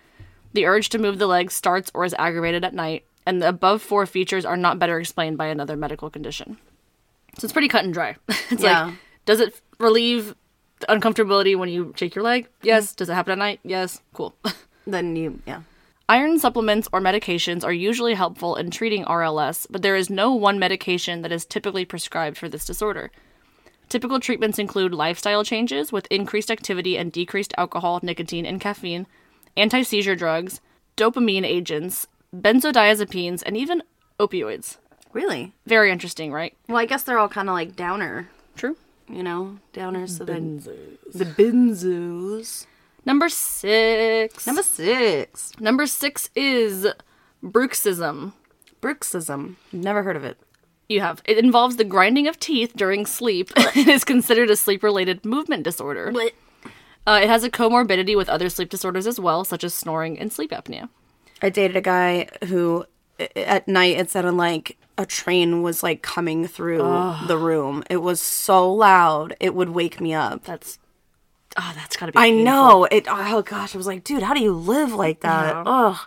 The 0.54 0.64
urge 0.64 0.88
to 0.88 0.98
move 0.98 1.18
the 1.18 1.26
legs 1.26 1.52
starts 1.52 1.90
or 1.92 2.06
is 2.06 2.14
aggravated 2.18 2.64
at 2.64 2.72
night, 2.72 3.04
and 3.26 3.42
the 3.42 3.50
above 3.50 3.82
four 3.82 4.06
features 4.06 4.46
are 4.46 4.56
not 4.56 4.78
better 4.78 4.98
explained 4.98 5.36
by 5.36 5.48
another 5.48 5.76
medical 5.76 6.08
condition. 6.08 6.56
So 7.38 7.44
it's 7.44 7.52
pretty 7.52 7.68
cut 7.68 7.84
and 7.84 7.92
dry. 7.92 8.16
it's 8.48 8.62
Yeah. 8.62 8.86
like, 8.86 8.94
does 9.26 9.40
it 9.40 9.60
relieve 9.78 10.34
the 10.80 10.86
uncomfortability 10.86 11.54
when 11.54 11.68
you 11.68 11.92
shake 11.98 12.14
your 12.14 12.24
leg? 12.24 12.48
Yes. 12.62 12.94
Does 12.94 13.10
it 13.10 13.14
happen 13.14 13.32
at 13.32 13.38
night? 13.38 13.60
Yes. 13.62 14.00
Cool. 14.14 14.34
then 14.86 15.16
you, 15.16 15.40
yeah. 15.46 15.60
Iron 16.10 16.38
supplements 16.38 16.88
or 16.90 17.02
medications 17.02 17.64
are 17.64 17.72
usually 17.72 18.14
helpful 18.14 18.56
in 18.56 18.70
treating 18.70 19.04
RLS, 19.04 19.66
but 19.68 19.82
there 19.82 19.94
is 19.94 20.08
no 20.08 20.32
one 20.32 20.58
medication 20.58 21.20
that 21.20 21.32
is 21.32 21.44
typically 21.44 21.84
prescribed 21.84 22.38
for 22.38 22.48
this 22.48 22.64
disorder. 22.64 23.10
Typical 23.90 24.18
treatments 24.18 24.58
include 24.58 24.94
lifestyle 24.94 25.44
changes 25.44 25.92
with 25.92 26.06
increased 26.10 26.50
activity 26.50 26.96
and 26.96 27.12
decreased 27.12 27.52
alcohol, 27.58 28.00
nicotine, 28.02 28.46
and 28.46 28.58
caffeine, 28.58 29.06
anti 29.54 29.82
seizure 29.82 30.16
drugs, 30.16 30.62
dopamine 30.96 31.44
agents, 31.44 32.06
benzodiazepines, 32.34 33.42
and 33.44 33.58
even 33.58 33.82
opioids. 34.18 34.78
Really? 35.12 35.52
Very 35.66 35.92
interesting, 35.92 36.32
right? 36.32 36.56
Well, 36.68 36.78
I 36.78 36.86
guess 36.86 37.02
they're 37.02 37.18
all 37.18 37.28
kind 37.28 37.50
of 37.50 37.54
like 37.54 37.76
downer, 37.76 38.30
True. 38.56 38.78
you 39.10 39.22
know, 39.22 39.58
downers. 39.74 40.16
So 40.16 40.24
then 40.24 40.60
the 41.12 41.26
benzos. 41.26 42.64
Number 43.04 43.28
six. 43.28 44.46
Number 44.46 44.62
six, 44.62 45.52
Number 45.60 45.86
six 45.86 46.30
is 46.34 46.86
bruxism. 47.42 48.32
bruxism. 48.82 49.54
Never 49.72 50.02
heard 50.02 50.16
of 50.16 50.24
it. 50.24 50.38
You 50.88 51.00
have. 51.00 51.22
It 51.24 51.38
involves 51.38 51.76
the 51.76 51.84
grinding 51.84 52.28
of 52.28 52.38
teeth 52.40 52.72
during 52.76 53.06
sleep 53.06 53.50
and 53.56 53.88
is 53.88 54.04
considered 54.04 54.50
a 54.50 54.56
sleep 54.56 54.82
related 54.82 55.24
movement 55.24 55.62
disorder. 55.64 56.10
What? 56.10 56.32
Uh, 57.06 57.20
it 57.22 57.28
has 57.28 57.44
a 57.44 57.50
comorbidity 57.50 58.16
with 58.16 58.28
other 58.28 58.48
sleep 58.50 58.68
disorders 58.68 59.06
as 59.06 59.18
well, 59.18 59.44
such 59.44 59.64
as 59.64 59.72
snoring 59.74 60.18
and 60.18 60.32
sleep 60.32 60.50
apnea. 60.50 60.88
I 61.40 61.48
dated 61.48 61.76
a 61.76 61.80
guy 61.80 62.28
who, 62.48 62.84
at 63.36 63.66
night, 63.68 63.96
it 63.98 64.10
sounded 64.10 64.32
like 64.32 64.76
a 64.98 65.06
train 65.06 65.62
was 65.62 65.82
like 65.82 66.02
coming 66.02 66.46
through 66.46 66.78
the 67.26 67.38
room. 67.38 67.82
It 67.88 67.98
was 67.98 68.20
so 68.20 68.70
loud, 68.72 69.34
it 69.40 69.54
would 69.54 69.70
wake 69.70 70.00
me 70.00 70.12
up. 70.12 70.44
That's. 70.44 70.78
Oh, 71.60 71.72
that's 71.74 71.96
gotta 71.96 72.12
be. 72.12 72.18
I 72.18 72.28
painful. 72.30 72.44
know 72.44 72.84
it. 72.84 73.06
Oh 73.08 73.42
gosh, 73.42 73.74
I 73.74 73.78
was 73.78 73.86
like, 73.86 74.04
dude, 74.04 74.22
how 74.22 74.32
do 74.32 74.40
you 74.40 74.52
live 74.52 74.94
like 74.94 75.20
that? 75.20 75.56
Yeah. 75.56 75.62
Ugh. 75.66 75.98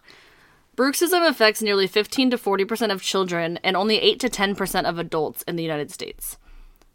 Bruxism 0.77 1.27
affects 1.27 1.61
nearly 1.61 1.85
15 1.85 2.31
to 2.31 2.37
40% 2.37 2.91
of 2.91 3.01
children 3.01 3.59
and 3.63 3.75
only 3.75 3.99
8 3.99 4.19
to 4.21 4.29
10% 4.29 4.85
of 4.85 4.97
adults 4.97 5.41
in 5.43 5.57
the 5.57 5.63
United 5.63 5.91
States. 5.91 6.37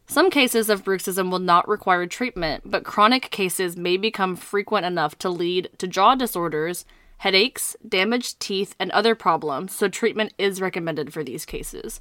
Some 0.09 0.31
cases 0.31 0.71
of 0.71 0.83
bruxism 0.83 1.31
will 1.31 1.41
not 1.41 1.69
require 1.69 2.07
treatment, 2.07 2.63
but 2.65 2.85
chronic 2.85 3.31
cases 3.31 3.77
may 3.77 3.97
become 3.97 4.35
frequent 4.35 4.87
enough 4.87 5.19
to 5.19 5.29
lead 5.29 5.69
to 5.79 5.87
jaw 5.87 6.15
disorders, 6.15 6.85
headaches, 7.19 7.77
damaged 7.87 8.41
teeth, 8.41 8.75
and 8.81 8.91
other 8.93 9.15
problems, 9.15 9.75
so 9.75 9.89
treatment 9.89 10.33
is 10.39 10.61
recommended 10.61 11.13
for 11.13 11.23
these 11.23 11.45
cases. 11.45 12.01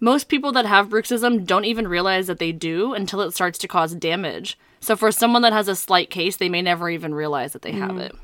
Most 0.00 0.28
people 0.28 0.52
that 0.52 0.66
have 0.66 0.88
bruxism 0.88 1.44
don't 1.44 1.64
even 1.64 1.88
realize 1.88 2.28
that 2.28 2.38
they 2.38 2.52
do 2.52 2.94
until 2.94 3.20
it 3.20 3.32
starts 3.32 3.58
to 3.58 3.68
cause 3.68 3.94
damage. 3.94 4.58
So 4.80 4.94
for 4.94 5.10
someone 5.10 5.42
that 5.42 5.52
has 5.52 5.66
a 5.68 5.74
slight 5.74 6.08
case, 6.08 6.36
they 6.36 6.48
may 6.48 6.62
never 6.62 6.88
even 6.88 7.14
realize 7.14 7.52
that 7.52 7.62
they 7.62 7.72
have 7.72 7.92
mm. 7.92 8.00
it. 8.02 8.16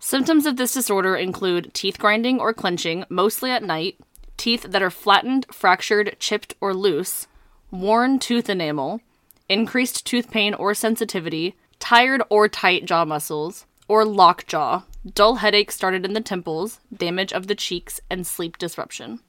Symptoms 0.00 0.46
of 0.46 0.56
this 0.56 0.74
disorder 0.74 1.14
include 1.14 1.72
teeth 1.74 1.98
grinding 1.98 2.40
or 2.40 2.52
clenching, 2.52 3.04
mostly 3.08 3.52
at 3.52 3.62
night, 3.62 4.00
teeth 4.36 4.64
that 4.64 4.82
are 4.82 4.90
flattened, 4.90 5.46
fractured, 5.52 6.16
chipped, 6.18 6.54
or 6.60 6.74
loose, 6.74 7.28
worn 7.70 8.18
tooth 8.18 8.50
enamel, 8.50 9.00
increased 9.48 10.04
tooth 10.04 10.28
pain 10.28 10.54
or 10.54 10.74
sensitivity, 10.74 11.54
tired 11.78 12.20
or 12.28 12.48
tight 12.48 12.84
jaw 12.84 13.04
muscles, 13.04 13.64
or 13.86 14.04
lockjaw, 14.04 14.82
dull 15.14 15.36
headache 15.36 15.70
started 15.70 16.04
in 16.04 16.14
the 16.14 16.20
temples, 16.20 16.80
damage 16.94 17.32
of 17.32 17.46
the 17.46 17.54
cheeks, 17.54 18.00
and 18.10 18.26
sleep 18.26 18.58
disruption. 18.58 19.20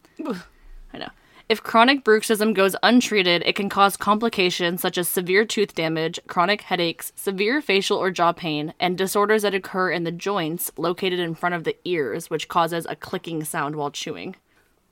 I 0.92 0.98
know. 0.98 1.10
If 1.50 1.62
chronic 1.62 2.06
bruxism 2.06 2.54
goes 2.54 2.76
untreated, 2.82 3.44
it 3.46 3.56
can 3.56 3.68
cause 3.68 3.98
complications 3.98 4.82
such 4.82 4.98
as 4.98 5.10
severe 5.10 5.46
tooth 5.46 5.76
damage, 5.76 6.20
chronic 6.28 6.62
headaches, 6.62 7.12
severe 7.16 7.62
facial 7.62 7.98
or 7.98 8.12
jaw 8.12 8.32
pain, 8.32 8.74
and 8.80 8.98
disorders 8.98 9.42
that 9.42 9.54
occur 9.54 9.92
in 9.92 10.04
the 10.04 10.12
joints 10.12 10.72
located 10.78 11.20
in 11.20 11.36
front 11.36 11.54
of 11.54 11.66
the 11.66 11.76
ears, 11.84 12.30
which 12.30 12.48
causes 12.48 12.88
a 12.90 12.96
clicking 12.96 13.44
sound 13.44 13.76
while 13.76 13.92
chewing. 13.92 14.36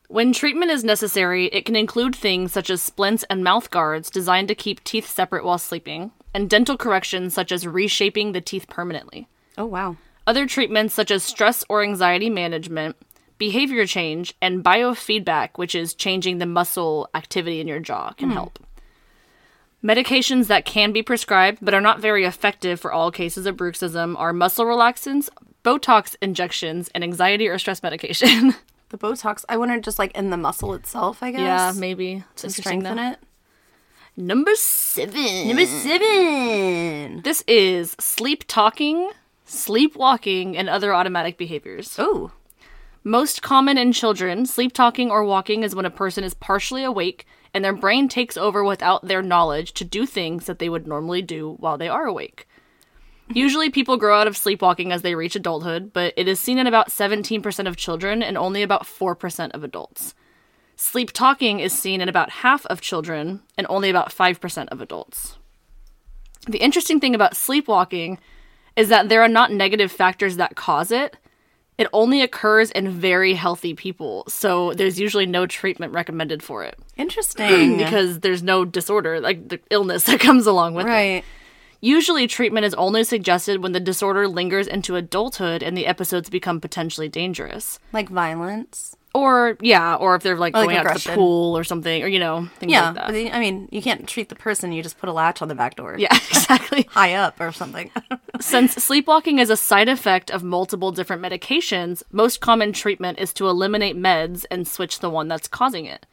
When 0.09 0.33
treatment 0.33 0.71
is 0.71 0.83
necessary, 0.83 1.45
it 1.47 1.63
can 1.63 1.77
include 1.77 2.13
things 2.13 2.51
such 2.51 2.69
as 2.69 2.81
splints 2.81 3.23
and 3.29 3.45
mouth 3.45 3.71
guards 3.71 4.09
designed 4.09 4.49
to 4.49 4.55
keep 4.55 4.83
teeth 4.83 5.07
separate 5.07 5.45
while 5.45 5.57
sleeping, 5.57 6.11
and 6.33 6.49
dental 6.49 6.75
corrections 6.75 7.33
such 7.33 7.53
as 7.53 7.65
reshaping 7.65 8.33
the 8.33 8.41
teeth 8.41 8.67
permanently. 8.67 9.29
Oh 9.57 9.65
wow. 9.65 9.95
Other 10.27 10.45
treatments 10.45 10.93
such 10.93 11.11
as 11.11 11.23
stress 11.23 11.63
or 11.69 11.81
anxiety 11.81 12.29
management, 12.29 12.97
behavior 13.41 13.87
change, 13.87 14.35
and 14.39 14.63
biofeedback, 14.63 15.49
which 15.55 15.73
is 15.73 15.95
changing 15.95 16.37
the 16.37 16.45
muscle 16.45 17.09
activity 17.15 17.59
in 17.59 17.67
your 17.67 17.79
jaw, 17.79 18.11
can 18.11 18.29
hmm. 18.29 18.35
help. 18.35 18.59
Medications 19.83 20.45
that 20.45 20.63
can 20.63 20.91
be 20.91 21.01
prescribed 21.01 21.57
but 21.59 21.73
are 21.73 21.81
not 21.81 21.99
very 21.99 22.23
effective 22.23 22.79
for 22.79 22.93
all 22.93 23.09
cases 23.09 23.47
of 23.47 23.57
bruxism 23.57 24.15
are 24.15 24.31
muscle 24.31 24.65
relaxants, 24.65 25.27
Botox 25.65 26.15
injections, 26.21 26.87
and 26.93 27.03
anxiety 27.03 27.47
or 27.47 27.57
stress 27.57 27.81
medication. 27.81 28.53
The 28.89 28.97
Botox. 28.97 29.45
I 29.47 29.55
wonder 29.55 29.79
just 29.79 29.97
like 29.97 30.11
in 30.17 30.31
the 30.31 30.37
muscle 30.37 30.73
itself. 30.73 31.23
I 31.23 31.31
guess. 31.31 31.39
yeah, 31.39 31.71
maybe 31.73 32.25
to 32.35 32.49
strengthen 32.49 32.99
it. 32.99 33.19
Number 34.17 34.53
seven. 34.55 35.47
Number 35.47 35.65
seven. 35.65 37.21
This 37.21 37.41
is 37.47 37.95
sleep 38.01 38.43
talking, 38.49 39.09
sleepwalking, 39.45 40.57
and 40.57 40.67
other 40.67 40.93
automatic 40.93 41.37
behaviors. 41.37 41.95
Oh. 41.97 42.33
Most 43.03 43.41
common 43.41 43.79
in 43.79 43.93
children, 43.93 44.45
sleep 44.45 44.73
talking 44.73 45.09
or 45.09 45.23
walking 45.23 45.63
is 45.63 45.73
when 45.73 45.85
a 45.85 45.91
person 45.91 46.23
is 46.23 46.35
partially 46.35 46.83
awake 46.83 47.25
and 47.51 47.65
their 47.65 47.73
brain 47.73 48.07
takes 48.07 48.37
over 48.37 48.63
without 48.63 49.07
their 49.07 49.23
knowledge 49.23 49.73
to 49.73 49.83
do 49.83 50.05
things 50.05 50.45
that 50.45 50.59
they 50.59 50.69
would 50.69 50.87
normally 50.87 51.23
do 51.23 51.55
while 51.59 51.79
they 51.79 51.89
are 51.89 52.05
awake. 52.05 52.47
Usually, 53.33 53.69
people 53.69 53.97
grow 53.97 54.19
out 54.19 54.27
of 54.27 54.37
sleepwalking 54.37 54.91
as 54.91 55.01
they 55.01 55.15
reach 55.15 55.35
adulthood, 55.35 55.93
but 55.93 56.13
it 56.15 56.27
is 56.27 56.39
seen 56.39 56.59
in 56.59 56.67
about 56.67 56.89
17% 56.89 57.67
of 57.67 57.75
children 57.75 58.21
and 58.21 58.37
only 58.37 58.61
about 58.61 58.83
4% 58.83 59.51
of 59.51 59.63
adults. 59.63 60.13
Sleep 60.75 61.11
talking 61.11 61.59
is 61.59 61.73
seen 61.73 62.01
in 62.01 62.09
about 62.09 62.29
half 62.29 62.65
of 62.67 62.81
children 62.81 63.41
and 63.57 63.65
only 63.69 63.89
about 63.89 64.11
5% 64.11 64.67
of 64.67 64.81
adults. 64.81 65.37
The 66.47 66.57
interesting 66.59 66.99
thing 66.99 67.15
about 67.15 67.37
sleepwalking 67.37 68.19
is 68.75 68.89
that 68.89 69.09
there 69.09 69.21
are 69.21 69.27
not 69.27 69.51
negative 69.51 69.91
factors 69.91 70.37
that 70.37 70.55
cause 70.55 70.91
it. 70.91 71.17
It 71.81 71.87
only 71.93 72.21
occurs 72.21 72.69
in 72.69 72.89
very 72.91 73.33
healthy 73.33 73.73
people, 73.73 74.23
so 74.27 74.71
there's 74.73 74.99
usually 74.99 75.25
no 75.25 75.47
treatment 75.47 75.93
recommended 75.93 76.43
for 76.43 76.63
it 76.63 76.77
Interesting. 76.95 77.77
because 77.83 78.19
there's 78.19 78.43
no 78.43 78.65
disorder, 78.65 79.19
like 79.19 79.49
the 79.49 79.59
illness 79.71 80.03
that 80.09 80.19
comes 80.19 80.45
along 80.45 80.75
with 80.75 80.85
it. 80.85 80.89
right. 80.89 81.23
Usually, 81.83 82.27
treatment 82.27 82.67
is 82.67 82.75
only 82.75 83.03
suggested 83.03 83.63
when 83.63 83.71
the 83.71 83.79
disorder 83.79 84.27
lingers 84.27 84.67
into 84.67 84.95
adulthood 84.95 85.63
and 85.63 85.75
the 85.75 85.87
episodes 85.87 86.29
become 86.29 86.61
potentially 86.61 87.09
dangerous. 87.09 87.79
Like 87.91 88.09
violence. 88.09 88.95
Or, 89.13 89.57
yeah, 89.61 89.95
or 89.95 90.15
if 90.15 90.23
they're 90.23 90.37
like 90.37 90.55
Or, 90.55 90.59
like, 90.59 90.67
going 90.67 90.77
out 90.77 90.95
to 90.97 91.09
the 91.09 91.15
pool 91.15 91.57
or 91.57 91.65
something, 91.65 92.01
or, 92.01 92.07
you 92.07 92.19
know, 92.19 92.47
things 92.59 92.71
Yeah. 92.71 92.85
like 92.87 92.95
that. 92.95 93.07
but 93.07 93.15
I 93.35 93.39
mean, 93.41 93.67
you 93.69 93.81
can't 93.81 94.07
treat 94.07 94.29
the 94.29 94.35
person. 94.35 94.71
You 94.71 94.81
just 94.81 94.97
put 94.99 95.09
a 95.09 95.11
latch 95.11 95.41
on 95.41 95.49
the 95.49 95.55
back 95.55 95.75
door. 95.75 95.95
yeah, 95.99 96.13
exactly. 96.29 96.83
High 96.91 97.15
up 97.15 97.39
or 97.41 97.51
something. 97.51 97.91
Since 98.39 98.75
sleepwalking 98.75 99.39
is 99.39 99.49
a 99.49 99.57
side 99.57 99.89
effect 99.89 100.31
of 100.31 100.43
multiple 100.43 100.91
different 100.93 101.21
medications, 101.21 102.03
most 102.11 102.39
common 102.39 102.71
treatment 102.71 103.19
is 103.19 103.33
to 103.33 103.49
eliminate 103.49 103.97
meds 103.97 104.45
and 104.49 104.65
switch 104.67 104.99
the 104.99 105.09
one 105.09 105.27
that's 105.27 105.47
causing 105.49 105.85
it. 105.85 106.05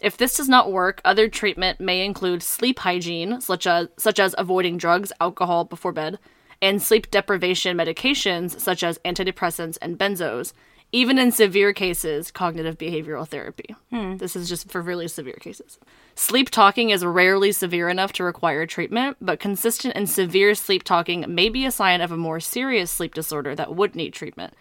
If 0.00 0.16
this 0.16 0.36
does 0.36 0.48
not 0.48 0.72
work, 0.72 1.02
other 1.04 1.28
treatment 1.28 1.80
may 1.80 2.04
include 2.04 2.42
sleep 2.42 2.78
hygiene, 2.78 3.40
such 3.42 3.66
as, 3.66 3.88
such 3.98 4.18
as 4.18 4.34
avoiding 4.38 4.78
drugs, 4.78 5.12
alcohol 5.20 5.64
before 5.64 5.92
bed, 5.92 6.18
and 6.62 6.80
sleep 6.80 7.10
deprivation 7.10 7.76
medications, 7.76 8.58
such 8.60 8.82
as 8.82 8.98
antidepressants 9.04 9.76
and 9.82 9.98
benzos. 9.98 10.52
Even 10.90 11.18
in 11.18 11.32
severe 11.32 11.74
cases, 11.74 12.30
cognitive 12.30 12.78
behavioral 12.78 13.28
therapy. 13.28 13.76
Hmm. 13.90 14.16
This 14.16 14.34
is 14.34 14.48
just 14.48 14.70
for 14.70 14.80
really 14.80 15.06
severe 15.06 15.38
cases. 15.38 15.78
Sleep 16.14 16.48
talking 16.48 16.90
is 16.90 17.04
rarely 17.04 17.52
severe 17.52 17.90
enough 17.90 18.12
to 18.14 18.24
require 18.24 18.66
treatment, 18.66 19.18
but 19.20 19.38
consistent 19.38 19.94
and 19.94 20.08
severe 20.08 20.54
sleep 20.54 20.82
talking 20.82 21.24
may 21.28 21.50
be 21.50 21.66
a 21.66 21.70
sign 21.70 22.00
of 22.00 22.10
a 22.10 22.16
more 22.16 22.40
serious 22.40 22.90
sleep 22.90 23.12
disorder 23.12 23.54
that 23.54 23.74
would 23.74 23.94
need 23.94 24.14
treatment. 24.14 24.54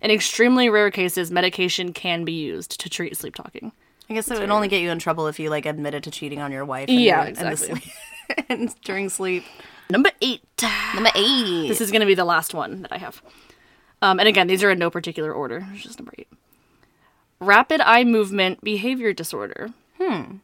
In 0.00 0.10
extremely 0.10 0.68
rare 0.68 0.90
cases, 0.90 1.30
medication 1.30 1.92
can 1.92 2.24
be 2.24 2.32
used 2.32 2.80
to 2.80 2.88
treat 2.88 3.16
sleep 3.16 3.34
talking. 3.34 3.72
I 4.08 4.14
guess 4.14 4.30
it 4.30 4.38
would 4.38 4.50
only 4.50 4.68
get 4.68 4.82
you 4.82 4.90
in 4.90 4.98
trouble 4.98 5.26
if 5.26 5.40
you 5.40 5.50
like 5.50 5.66
admitted 5.66 6.04
to 6.04 6.10
cheating 6.10 6.40
on 6.40 6.52
your 6.52 6.64
wife. 6.64 6.88
And 6.88 7.00
Yeah, 7.00 7.24
exactly. 7.24 7.82
and 8.48 8.74
during 8.82 9.08
sleep. 9.08 9.44
Number 9.90 10.10
eight. 10.20 10.42
Number 10.94 11.10
eight. 11.14 11.68
This 11.68 11.80
is 11.80 11.90
going 11.90 12.00
to 12.00 12.06
be 12.06 12.14
the 12.14 12.24
last 12.24 12.54
one 12.54 12.82
that 12.82 12.92
I 12.92 12.98
have. 12.98 13.22
Um, 14.02 14.18
and 14.18 14.28
again, 14.28 14.48
these 14.48 14.64
are 14.64 14.70
in 14.70 14.78
no 14.78 14.90
particular 14.90 15.32
order. 15.32 15.66
It's 15.72 15.84
just 15.84 15.98
number 15.98 16.12
eight. 16.18 16.28
Rapid 17.40 17.80
eye 17.80 18.04
movement 18.04 18.62
behavior 18.62 19.12
disorder. 19.12 19.70
Hmm. 19.98 20.36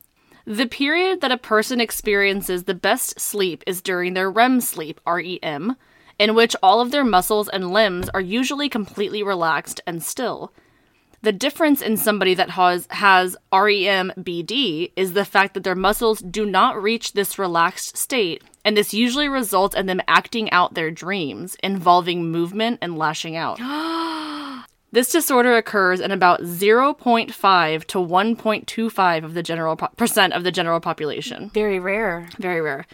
The 0.47 0.67
period 0.67 1.21
that 1.21 1.33
a 1.33 1.37
person 1.37 1.81
experiences 1.81 2.65
the 2.65 2.75
best 2.75 3.21
sleep 3.21 3.63
is 3.67 3.83
during 3.83 4.15
their 4.15 4.31
REM 4.31 4.61
sleep, 4.61 5.01
REM, 5.07 5.77
in 6.19 6.35
which 6.35 6.57
all 6.63 6.81
of 6.81 6.91
their 6.91 7.05
muscles 7.05 7.49
and 7.49 7.73
limbs 7.73 8.09
are 8.11 8.21
usually 8.21 8.69
completely 8.69 9.23
relaxed 9.23 9.81
and 9.87 10.03
still. 10.03 10.53
The 11.21 11.33
difference 11.33 11.83
in 11.83 11.97
somebody 11.97 12.35
that 12.35 12.51
has, 12.51 12.87
has 12.91 13.35
E 13.53 13.89
REM 13.89 14.13
BD 14.19 14.93
is 14.95 15.15
the 15.15 15.25
fact 15.25 15.55
that 15.55 15.65
their 15.65 15.75
muscles 15.75 16.21
do 16.21 16.47
not 16.47 16.81
reach 16.81 17.13
this 17.13 17.41
relaxed 17.41 17.97
state, 17.97 18.43
and 18.65 18.77
this 18.77 18.95
usually 18.95 19.29
results 19.29 19.75
in 19.75 19.87
them 19.87 20.01
acting 20.07 20.49
out 20.53 20.75
their 20.75 20.93
dreams, 20.93 21.57
involving 21.63 22.31
movement 22.31 22.79
and 22.81 22.97
lashing 22.97 23.35
out. 23.35 23.59
this 24.93 25.11
disorder 25.11 25.57
occurs 25.57 25.99
in 25.99 26.13
about 26.13 26.43
0.5 26.43 27.85
to 27.87 27.99
1.25 27.99 29.25
of 29.25 29.35
the 29.35 29.43
general 29.43 29.75
po- 29.75 29.89
percent 29.97 30.33
of 30.35 30.45
the 30.45 30.53
general 30.53 30.79
population. 30.79 31.51
very 31.53 31.81
rare. 31.81 32.29
Very 32.39 32.61
rare. 32.61 32.87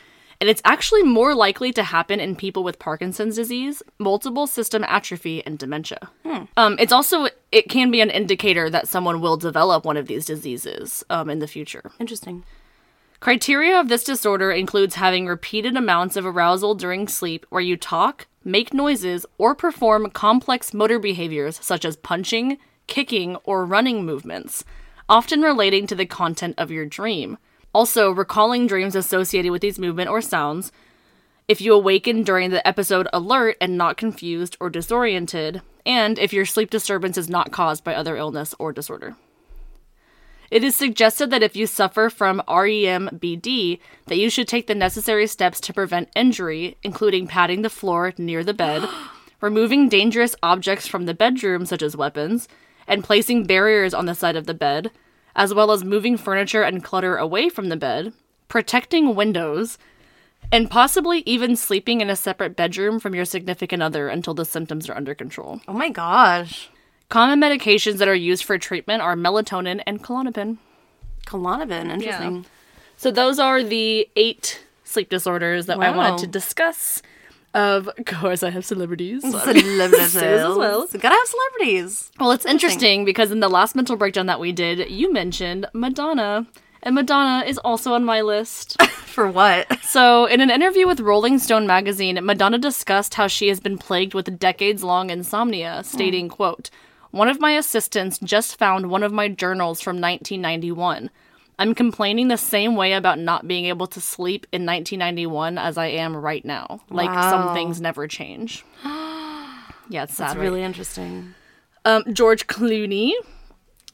And 0.44 0.50
it's 0.50 0.60
actually 0.66 1.02
more 1.02 1.34
likely 1.34 1.72
to 1.72 1.82
happen 1.82 2.20
in 2.20 2.36
people 2.36 2.64
with 2.64 2.78
Parkinson's 2.78 3.36
disease, 3.36 3.82
multiple 3.98 4.46
system 4.46 4.84
atrophy, 4.84 5.42
and 5.46 5.58
dementia. 5.58 6.10
Um, 6.58 6.76
it's 6.78 6.92
also 6.92 7.28
it 7.50 7.70
can 7.70 7.90
be 7.90 8.02
an 8.02 8.10
indicator 8.10 8.68
that 8.68 8.86
someone 8.86 9.22
will 9.22 9.38
develop 9.38 9.86
one 9.86 9.96
of 9.96 10.06
these 10.06 10.26
diseases 10.26 11.02
um, 11.08 11.30
in 11.30 11.38
the 11.38 11.46
future. 11.46 11.92
Interesting. 11.98 12.44
Criteria 13.20 13.80
of 13.80 13.88
this 13.88 14.04
disorder 14.04 14.52
includes 14.52 14.96
having 14.96 15.26
repeated 15.26 15.78
amounts 15.78 16.14
of 16.14 16.26
arousal 16.26 16.74
during 16.74 17.08
sleep 17.08 17.46
where 17.48 17.62
you 17.62 17.78
talk, 17.78 18.26
make 18.44 18.74
noises, 18.74 19.24
or 19.38 19.54
perform 19.54 20.10
complex 20.10 20.74
motor 20.74 20.98
behaviors 20.98 21.58
such 21.62 21.86
as 21.86 21.96
punching, 21.96 22.58
kicking, 22.86 23.36
or 23.44 23.64
running 23.64 24.04
movements, 24.04 24.62
often 25.08 25.40
relating 25.40 25.86
to 25.86 25.94
the 25.94 26.04
content 26.04 26.54
of 26.58 26.70
your 26.70 26.84
dream. 26.84 27.38
Also, 27.74 28.12
recalling 28.12 28.68
dreams 28.68 28.94
associated 28.94 29.50
with 29.50 29.60
these 29.60 29.78
movement 29.78 30.08
or 30.08 30.22
sounds. 30.22 30.70
If 31.48 31.60
you 31.60 31.74
awaken 31.74 32.22
during 32.22 32.50
the 32.50 32.66
episode 32.66 33.08
alert 33.12 33.56
and 33.60 33.76
not 33.76 33.96
confused 33.96 34.56
or 34.60 34.70
disoriented, 34.70 35.60
and 35.84 36.18
if 36.18 36.32
your 36.32 36.46
sleep 36.46 36.70
disturbance 36.70 37.18
is 37.18 37.28
not 37.28 37.50
caused 37.50 37.84
by 37.84 37.94
other 37.94 38.16
illness 38.16 38.54
or 38.58 38.72
disorder. 38.72 39.16
It 40.50 40.62
is 40.62 40.76
suggested 40.76 41.30
that 41.30 41.42
if 41.42 41.56
you 41.56 41.66
suffer 41.66 42.08
from 42.08 42.40
REMBD, 42.46 43.80
that 44.06 44.18
you 44.18 44.30
should 44.30 44.46
take 44.46 44.68
the 44.68 44.74
necessary 44.74 45.26
steps 45.26 45.60
to 45.62 45.72
prevent 45.72 46.10
injury, 46.14 46.76
including 46.84 47.26
padding 47.26 47.62
the 47.62 47.70
floor 47.70 48.14
near 48.16 48.44
the 48.44 48.54
bed, 48.54 48.88
removing 49.40 49.88
dangerous 49.88 50.36
objects 50.42 50.86
from 50.86 51.06
the 51.06 51.14
bedroom, 51.14 51.66
such 51.66 51.82
as 51.82 51.96
weapons, 51.96 52.46
and 52.86 53.02
placing 53.02 53.46
barriers 53.46 53.92
on 53.92 54.06
the 54.06 54.14
side 54.14 54.36
of 54.36 54.46
the 54.46 54.54
bed, 54.54 54.92
as 55.36 55.52
well 55.54 55.70
as 55.72 55.84
moving 55.84 56.16
furniture 56.16 56.62
and 56.62 56.84
clutter 56.84 57.16
away 57.16 57.48
from 57.48 57.68
the 57.68 57.76
bed, 57.76 58.12
protecting 58.48 59.14
windows, 59.14 59.78
and 60.52 60.70
possibly 60.70 61.22
even 61.26 61.56
sleeping 61.56 62.00
in 62.00 62.10
a 62.10 62.16
separate 62.16 62.56
bedroom 62.56 63.00
from 63.00 63.14
your 63.14 63.24
significant 63.24 63.82
other 63.82 64.08
until 64.08 64.34
the 64.34 64.44
symptoms 64.44 64.88
are 64.88 64.96
under 64.96 65.14
control. 65.14 65.60
Oh 65.66 65.72
my 65.72 65.88
gosh. 65.88 66.70
Common 67.08 67.40
medications 67.40 67.98
that 67.98 68.08
are 68.08 68.14
used 68.14 68.44
for 68.44 68.58
treatment 68.58 69.02
are 69.02 69.16
melatonin 69.16 69.82
and 69.86 70.02
Klonopin. 70.02 70.58
Klonopin. 71.26 71.90
Interesting. 71.90 72.46
So 72.96 73.10
those 73.10 73.38
are 73.38 73.62
the 73.62 74.08
eight 74.16 74.64
sleep 74.84 75.08
disorders 75.08 75.66
that 75.66 75.78
I 75.78 75.90
wanted 75.90 76.18
to 76.20 76.26
discuss. 76.26 77.02
Of 77.54 77.88
course, 78.04 78.42
I 78.42 78.50
have 78.50 78.64
celebrities. 78.64 79.22
Celebrities 79.30 80.16
as 80.16 80.56
well. 80.56 80.88
Gotta 80.88 81.14
have 81.14 81.28
celebrities. 81.28 82.10
Well, 82.18 82.32
it's 82.32 82.44
interesting 82.44 83.04
because 83.04 83.30
in 83.30 83.38
the 83.38 83.48
last 83.48 83.76
mental 83.76 83.96
breakdown 83.96 84.26
that 84.26 84.40
we 84.40 84.50
did, 84.50 84.90
you 84.90 85.12
mentioned 85.12 85.66
Madonna. 85.72 86.48
And 86.82 86.96
Madonna 86.96 87.46
is 87.46 87.56
also 87.58 87.94
on 87.94 88.04
my 88.04 88.20
list. 88.20 88.82
For 89.06 89.30
what? 89.30 89.80
so, 89.84 90.26
in 90.26 90.40
an 90.40 90.50
interview 90.50 90.88
with 90.88 90.98
Rolling 90.98 91.38
Stone 91.38 91.68
magazine, 91.68 92.18
Madonna 92.24 92.58
discussed 92.58 93.14
how 93.14 93.28
she 93.28 93.46
has 93.48 93.60
been 93.60 93.78
plagued 93.78 94.12
with 94.12 94.38
decades-long 94.40 95.08
insomnia, 95.08 95.82
stating, 95.84 96.26
hmm. 96.26 96.32
quote, 96.32 96.70
"One 97.12 97.28
of 97.28 97.40
my 97.40 97.52
assistants 97.52 98.18
just 98.18 98.58
found 98.58 98.90
one 98.90 99.04
of 99.04 99.12
my 99.12 99.28
journals 99.28 99.80
from 99.80 100.00
1991. 100.00 101.08
I'm 101.58 101.74
complaining 101.74 102.28
the 102.28 102.36
same 102.36 102.76
way 102.76 102.92
about 102.92 103.18
not 103.18 103.46
being 103.46 103.66
able 103.66 103.86
to 103.88 104.00
sleep 104.00 104.46
in 104.52 104.66
1991 104.66 105.58
as 105.58 105.78
I 105.78 105.86
am 105.86 106.16
right 106.16 106.44
now. 106.44 106.80
Like 106.90 107.12
some 107.12 107.54
things 107.54 107.80
never 107.80 108.06
change." 108.06 108.64
yeah, 108.84 110.04
it's 110.04 110.14
sad. 110.14 110.28
That's 110.28 110.36
right? 110.36 110.42
really 110.42 110.62
interesting. 110.62 111.34
Um, 111.84 112.04
George 112.12 112.46
Clooney. 112.46 113.12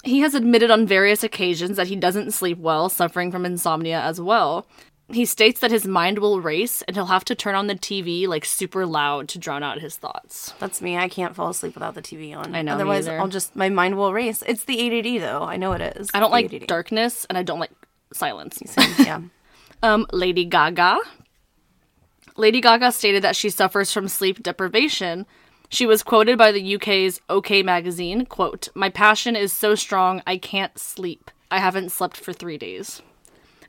He 0.03 0.21
has 0.21 0.35
admitted 0.35 0.71
on 0.71 0.87
various 0.87 1.23
occasions 1.23 1.77
that 1.77 1.89
he 1.89 1.97
doesn't 1.97 2.31
sleep 2.31 2.57
well, 2.57 2.89
suffering 2.89 3.31
from 3.31 3.45
insomnia 3.45 4.01
as 4.01 4.19
well. 4.19 4.67
He 5.13 5.25
states 5.25 5.61
that 5.61 5.71
his 5.71 5.87
mind 5.87 6.19
will 6.19 6.41
race 6.41 6.83
and 6.83 6.95
he'll 6.97 7.07
have 7.07 7.25
to 7.27 7.35
turn 7.35 7.55
on 7.55 7.67
the 7.67 7.75
TV 7.75 8.29
like 8.29 8.45
super 8.45 8.87
loud 8.87 9.29
to 9.31 9.39
drown 9.39 9.63
out 9.63 9.81
his 9.81 9.97
thoughts. 9.97 10.55
That's 10.59 10.81
me. 10.81 10.97
I 10.97 11.09
can't 11.09 11.35
fall 11.35 11.51
asleep 11.51 11.75
without 11.75 11.95
the 11.95 12.03
TV 12.03 12.37
on. 12.37 12.55
I 12.55 12.63
know, 12.63 12.75
Otherwise. 12.75 13.09
I'll 13.09 13.29
just 13.29 13.57
my 13.57 13.69
mind 13.69 13.97
will 13.97 14.13
race. 14.13 14.43
It's 14.47 14.65
the 14.65 14.79
ADD 14.87 15.21
though. 15.23 15.43
I 15.43 15.57
know 15.57 15.73
it 15.73 15.81
is. 15.97 16.11
I 16.15 16.21
don't 16.21 16.31
like 16.31 16.53
ADD. 16.53 16.67
darkness 16.67 17.27
and 17.29 17.37
I 17.37 17.43
don't 17.43 17.59
like 17.61 17.73
silence. 18.13 18.59
yeah. 18.99 19.21
Um, 19.83 20.07
Lady 20.13 20.45
Gaga. 20.45 20.99
Lady 22.37 22.61
Gaga 22.61 22.93
stated 22.93 23.23
that 23.23 23.35
she 23.35 23.49
suffers 23.49 23.91
from 23.93 24.09
sleep 24.09 24.43
deprivation. 24.43 25.25
She 25.71 25.87
was 25.87 26.03
quoted 26.03 26.37
by 26.37 26.53
the 26.53 26.75
UK's 26.77 27.19
OK 27.31 27.63
magazine, 27.63 28.27
quote, 28.27 28.69
"My 28.75 28.91
passion 28.91 29.37
is 29.37 29.55
so 29.55 29.75
strong 29.75 30.23
I 30.27 30.37
can't 30.37 30.79
sleep. 30.79 31.31
I 31.51 31.61
haven't 31.61 31.93
slept 31.93 32.19
for 32.19 32.35
3 32.35 32.59
days." 32.59 33.01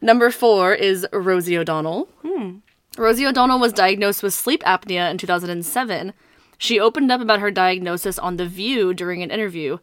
Number 0.01 0.31
4 0.31 0.73
is 0.73 1.05
Rosie 1.13 1.57
O'Donnell. 1.57 2.09
Hmm. 2.25 2.57
Rosie 2.97 3.25
O'Donnell 3.25 3.59
was 3.59 3.71
diagnosed 3.73 4.23
with 4.23 4.33
sleep 4.33 4.63
apnea 4.63 5.09
in 5.11 5.17
2007. 5.17 6.13
She 6.57 6.79
opened 6.79 7.11
up 7.11 7.21
about 7.21 7.39
her 7.39 7.51
diagnosis 7.51 8.19
on 8.19 8.37
The 8.37 8.45
View 8.47 8.93
during 8.93 9.23
an 9.23 9.31
interview, 9.31 9.77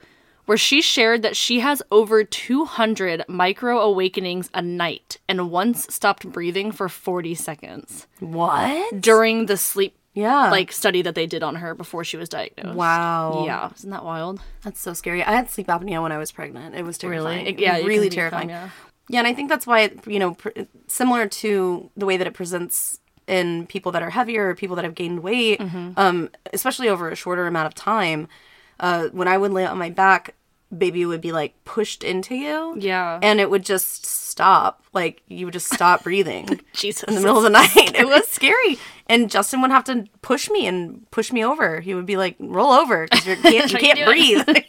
where 0.47 0.59
she 0.59 0.81
shared 0.83 1.23
that 1.23 1.37
she 1.37 1.61
has 1.61 1.83
over 1.91 2.25
200 2.25 3.25
micro 3.29 3.79
awakenings 3.81 4.51
a 4.55 4.63
night 4.63 5.19
and 5.29 5.51
once 5.51 5.93
stopped 5.93 6.31
breathing 6.31 6.73
for 6.73 6.89
40 6.89 7.35
seconds 7.35 8.07
What? 8.21 9.01
during 9.01 9.47
the 9.47 9.57
sleep 9.57 9.95
Yeah. 10.15 10.51
like 10.51 10.73
study 10.73 11.03
that 11.03 11.15
they 11.15 11.27
did 11.27 11.43
on 11.43 11.57
her 11.57 11.75
before 11.75 12.03
she 12.05 12.17
was 12.17 12.29
diagnosed. 12.29 12.77
Wow. 12.77 13.45
Yeah, 13.47 13.71
isn't 13.77 13.91
that 13.91 14.05
wild? 14.05 14.41
That's 14.63 14.81
so 14.81 14.95
scary. 14.95 15.23
I 15.23 15.33
had 15.33 15.51
sleep 15.51 15.67
apnea 15.69 16.03
when 16.03 16.13
I 16.13 16.19
was 16.19 16.33
pregnant. 16.33 16.75
It 16.75 16.85
was 16.85 16.97
terrifying. 16.99 17.39
Really? 17.45 17.51
It 17.51 17.59
Yeah, 17.61 17.77
it 17.77 17.87
really 17.87 18.09
terrifying. 18.11 18.49
yeah. 18.51 18.71
Yeah, 19.09 19.19
and 19.21 19.27
I 19.29 19.35
think 19.35 19.49
that's 19.49 19.67
why 19.67 19.81
it, 19.81 20.07
you 20.07 20.19
know, 20.19 20.35
pr- 20.35 20.51
similar 20.87 21.27
to 21.29 21.91
the 21.97 22.07
way 22.07 22.17
that 22.17 22.27
it 22.27 22.35
presents 22.35 22.99
in 23.27 23.67
people 23.67 23.93
that 23.93 24.03
are 24.03 24.11
heavier 24.11 24.49
or 24.49 24.55
people 24.55 24.77
that 24.77 24.85
have 24.85 24.95
gained 24.95 25.21
weight, 25.23 25.61
Mm-hmm. 25.61 25.91
um, 25.97 26.31
especially 26.53 26.89
over 26.89 27.11
a 27.11 27.15
shorter 27.17 27.47
amount 27.47 27.67
of 27.67 27.75
time. 27.75 28.29
uh, 28.81 29.09
when 29.09 29.27
I 29.29 29.37
would 29.39 29.51
lay 29.53 29.67
on 29.67 29.77
my 29.79 29.91
back, 29.91 30.35
baby 30.77 31.05
would 31.07 31.21
be 31.21 31.33
like 31.33 31.53
pushed 31.65 32.05
into 32.05 32.35
you. 32.35 32.75
Yeah. 32.79 33.19
And 33.23 33.41
it 33.41 33.49
would 33.51 33.65
just 33.65 34.05
stop. 34.07 34.83
Like 34.93 35.23
you 35.29 35.47
would 35.47 35.53
just 35.53 35.73
stop 35.73 36.05
breathing 36.05 36.61
Jesus. 36.75 37.05
in 37.05 37.15
the 37.15 37.21
middle 37.21 37.39
of 37.39 37.43
the 37.43 37.51
night. 37.51 37.69
It 37.95 38.07
was 38.07 38.29
scary. 38.29 38.79
And 39.09 39.31
Justin 39.31 39.63
would 39.63 39.71
have 39.71 39.85
to 39.85 40.05
push 40.23 40.49
me 40.51 40.67
and 40.67 41.11
push 41.11 41.33
me 41.33 41.43
over. 41.45 41.81
He 41.81 41.95
would 41.95 42.05
be 42.07 42.17
like, 42.19 42.37
roll 42.39 42.71
over 42.73 43.09
because 43.11 43.27
you 43.27 43.37
can't, 43.43 43.73
you 43.73 43.79
you 43.79 43.95
can't 43.95 44.05
breathe. 44.07 44.65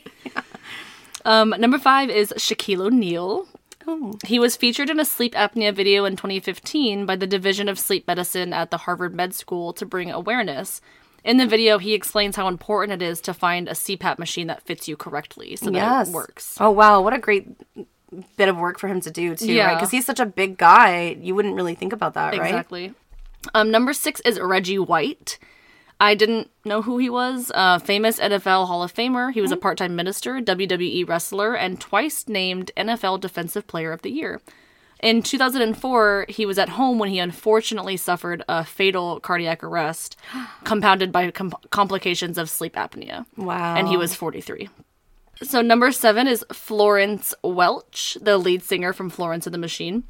Um, 1.25 1.53
number 1.59 1.77
five 1.77 2.09
is 2.09 2.33
Shaquille 2.37 2.79
O'Neal. 2.87 3.45
Oh. 3.89 4.17
He 4.25 4.39
was 4.39 4.55
featured 4.55 4.89
in 4.89 4.99
a 4.99 5.05
sleep 5.05 5.33
apnea 5.33 5.73
video 5.73 6.05
in 6.05 6.15
2015 6.15 7.05
by 7.05 7.15
the 7.15 7.27
Division 7.27 7.67
of 7.67 7.79
Sleep 7.79 8.07
Medicine 8.07 8.53
at 8.53 8.71
the 8.71 8.77
Harvard 8.77 9.13
Med 9.13 9.33
School 9.33 9.73
to 9.73 9.85
bring 9.85 10.11
awareness. 10.11 10.81
In 11.23 11.37
the 11.37 11.45
video, 11.45 11.77
he 11.77 11.93
explains 11.93 12.35
how 12.35 12.47
important 12.47 13.01
it 13.01 13.05
is 13.05 13.19
to 13.21 13.33
find 13.33 13.67
a 13.67 13.73
CPAP 13.73 14.19
machine 14.19 14.47
that 14.47 14.63
fits 14.63 14.87
you 14.87 14.95
correctly 14.95 15.55
so 15.55 15.69
that 15.69 16.07
it 16.07 16.11
works. 16.11 16.55
Oh, 16.59 16.71
wow. 16.71 17.01
What 17.01 17.13
a 17.13 17.19
great 17.19 17.47
bit 18.37 18.47
of 18.47 18.57
work 18.57 18.79
for 18.79 18.87
him 18.87 19.01
to 19.01 19.11
do, 19.11 19.35
too, 19.35 19.59
right? 19.59 19.75
Because 19.75 19.91
he's 19.91 20.05
such 20.05 20.19
a 20.19 20.25
big 20.25 20.57
guy. 20.57 21.17
You 21.19 21.35
wouldn't 21.35 21.55
really 21.55 21.75
think 21.75 21.91
about 21.91 22.13
that, 22.13 22.37
right? 22.37 22.47
Exactly. 22.47 22.93
Um, 23.53 23.71
number 23.71 23.93
six 23.93 24.21
is 24.21 24.39
Reggie 24.39 24.79
White. 24.79 25.39
I 25.99 26.15
didn't 26.15 26.49
know 26.63 26.81
who 26.81 26.97
he 26.97 27.09
was. 27.09 27.51
Uh, 27.53 27.77
famous 27.77 28.19
NFL 28.19 28.67
Hall 28.67 28.83
of 28.83 28.93
Famer. 28.93 29.33
He 29.33 29.41
was 29.41 29.51
a 29.51 29.57
part 29.57 29.77
time 29.77 29.95
minister, 29.95 30.39
WWE 30.39 31.07
wrestler, 31.07 31.55
and 31.55 31.79
twice 31.79 32.27
named 32.27 32.71
NFL 32.77 33.19
Defensive 33.19 33.67
Player 33.67 33.91
of 33.91 34.01
the 34.01 34.11
Year. 34.11 34.41
In 35.01 35.21
2004, 35.23 36.25
he 36.27 36.45
was 36.45 36.59
at 36.59 36.69
home 36.69 36.99
when 36.99 37.09
he 37.09 37.19
unfortunately 37.19 37.95
suffered 37.95 38.43
a 38.49 38.65
fatal 38.65 39.19
cardiac 39.19 39.63
arrest, 39.63 40.17
compounded 40.63 41.11
by 41.11 41.31
com- 41.31 41.53
complications 41.69 42.37
of 42.37 42.49
sleep 42.49 42.75
apnea. 42.75 43.25
Wow. 43.37 43.75
And 43.75 43.87
he 43.87 43.97
was 43.97 44.13
43. 44.13 44.69
So, 45.41 45.61
number 45.61 45.93
seven 45.93 46.27
is 46.27 46.45
Florence 46.51 47.33
Welch, 47.43 48.17
the 48.21 48.37
lead 48.37 48.61
singer 48.61 48.91
from 48.91 49.09
Florence 49.09 49.47
and 49.47 49.53
the 49.53 49.59
Machine. 49.59 50.03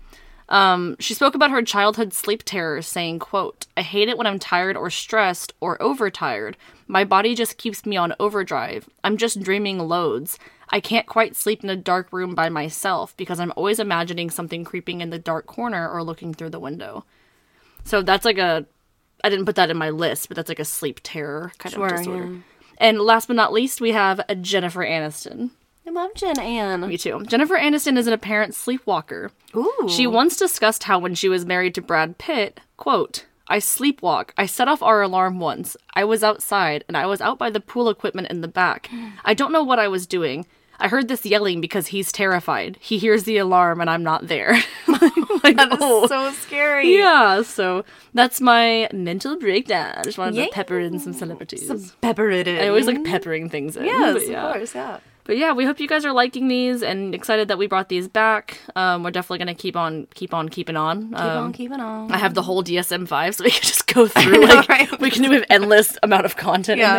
Um, 0.50 0.96
she 1.00 1.14
spoke 1.14 1.36
about 1.36 1.52
her 1.52 1.62
childhood 1.62 2.12
sleep 2.12 2.44
terrors, 2.44 2.88
saying, 2.88 3.20
quote, 3.20 3.68
I 3.78 3.82
hate 3.82 4.10
it 4.10 4.18
when 4.18 4.26
I'm 4.28 4.40
tired 4.40 4.76
or 4.76 4.90
stressed 4.90 5.54
or 5.60 5.80
overtired. 5.82 6.58
My 6.88 7.04
body 7.04 7.36
just 7.36 7.58
keeps 7.58 7.86
me 7.86 7.96
on 7.98 8.16
overdrive. 8.20 8.90
I'm 9.04 9.16
just 9.18 9.42
dreaming 9.42 9.78
loads. 9.80 10.40
I 10.72 10.80
can't 10.80 11.06
quite 11.06 11.36
sleep 11.36 11.64
in 11.64 11.70
a 11.70 11.76
dark 11.76 12.12
room 12.12 12.34
by 12.34 12.50
myself 12.50 13.16
because 13.16 13.40
I'm 13.40 13.54
always 13.56 13.80
imagining 13.80 14.30
something 14.32 14.64
creeping 14.64 15.02
in 15.02 15.12
the 15.12 15.20
dark 15.20 15.46
corner 15.46 15.88
or 15.90 16.04
looking 16.04 16.34
through 16.34 16.50
the 16.50 16.60
window. 16.60 17.06
So 17.84 18.02
that's 18.02 18.26
like 18.26 18.38
a 18.40 18.66
I 19.24 19.30
didn't 19.30 19.46
put 19.46 19.56
that 19.56 19.70
in 19.70 19.78
my 19.78 19.90
list, 19.90 20.30
but 20.30 20.36
that's 20.36 20.50
like 20.50 20.60
a 20.60 20.66
sleep 20.66 21.00
terror 21.04 21.52
kind 21.58 21.74
Sure, 21.76 21.88
of 21.88 21.98
disorder. 21.98 22.26
yeah. 22.34 22.40
And 22.78 23.00
last 23.02 23.28
but 23.28 23.36
not 23.36 23.52
least, 23.52 23.82
we 23.82 23.92
have 23.92 24.22
Jennifer 24.42 24.80
Aniston. 24.86 25.50
I 25.90 25.92
love 25.92 26.14
Jen 26.14 26.38
Ann. 26.38 26.88
Me 26.88 27.00
too. 27.00 27.24
Jennifer 27.26 27.58
Aniston 27.58 27.98
is 27.98 28.06
an 28.06 28.14
apparent 28.14 28.54
sleepwalker. 28.54 29.32
Ooh. 29.56 29.88
She 29.90 30.06
once 30.06 30.38
discussed 30.38 30.84
how 30.84 31.00
when 31.00 31.16
she 31.16 31.28
was 31.28 31.48
married 31.48 31.74
to 31.74 31.82
Brad 31.82 32.20
Pitt, 32.20 32.60
quote, 32.78 33.26
I 33.48 33.58
sleepwalk. 33.58 34.30
I 34.38 34.46
set 34.46 34.68
off 34.68 34.84
our 34.84 35.02
alarm 35.02 35.40
once. 35.40 35.76
I 35.96 36.04
was 36.04 36.24
outside 36.24 36.84
and 36.88 36.96
I 36.96 37.08
was 37.08 37.22
out 37.22 37.40
by 37.40 37.50
the 37.50 37.60
pool 37.60 37.90
equipment 37.90 38.28
in 38.30 38.42
the 38.42 38.48
back. 38.48 38.88
I 39.26 39.34
don't 39.34 39.52
know 39.52 39.64
what 39.64 39.80
I 39.80 39.88
was 39.88 40.06
doing. 40.06 40.46
I 40.80 40.90
heard 40.90 41.08
this 41.08 41.26
yelling 41.26 41.60
because 41.60 41.88
he's 41.88 42.12
terrified. 42.12 42.78
He 42.80 43.00
hears 43.00 43.24
the 43.24 43.38
alarm 43.38 43.82
and 43.82 43.90
I'm 43.90 44.04
not 44.04 44.28
there. 44.28 44.54
like, 45.44 45.58
That 45.58 45.70
is 45.72 45.80
oh. 45.82 46.06
so 46.06 46.32
scary. 46.34 46.96
yeah, 46.96 47.42
so 47.42 47.84
that's 48.14 48.40
my 48.40 48.90
mental 48.94 49.40
breakdown. 49.40 49.96
I 49.98 50.04
just 50.04 50.20
wanted 50.20 50.36
Yay. 50.36 50.46
to 50.46 50.52
pepper 50.52 50.80
in 50.80 51.00
some 51.00 51.14
celebrities. 51.14 51.96
Pepper 52.02 52.30
it 52.30 52.48
in. 52.48 52.60
I 52.60 52.68
always 52.68 52.86
like 52.86 53.04
peppering 53.04 53.50
things 53.50 53.76
in. 53.76 53.86
Yes, 53.86 54.30
yeah. 54.30 54.50
of 54.50 54.54
course, 54.54 54.76
yeah. 54.76 55.00
But 55.30 55.38
yeah, 55.38 55.54
we 55.54 55.64
hope 55.64 55.80
you 55.80 55.88
guys 55.88 56.06
are 56.06 56.12
liking 56.12 56.48
these 56.48 56.82
and 56.82 57.14
excited 57.14 57.50
that 57.50 57.60
we 57.60 57.68
brought 57.68 57.88
these 57.88 58.08
back. 58.08 58.58
Um, 58.76 59.04
we're 59.04 59.12
definitely 59.12 59.38
gonna 59.38 59.54
keep 59.54 59.76
on, 59.76 60.08
keep 60.16 60.34
on, 60.34 60.50
keeping 60.50 60.76
on. 60.76 61.10
Keep 61.10 61.20
Um, 61.20 61.44
on 61.44 61.54
keeping 61.54 61.80
on. 61.80 62.12
I 62.12 62.18
have 62.18 62.34
the 62.34 62.42
whole 62.42 62.64
DSM 62.64 63.06
five, 63.08 63.36
so 63.36 63.44
we 63.44 63.52
can 63.58 63.62
just 63.62 63.86
go 63.86 64.08
through. 64.14 64.32
know, 64.32 64.56
Like 64.56 64.68
right? 64.68 65.00
we 65.00 65.12
can 65.12 65.22
do 65.22 65.32
an 65.34 65.46
endless 65.48 66.00
amount 66.02 66.26
of 66.26 66.36
content 66.36 66.80
Yeah. 66.80 66.90
in 66.90 66.96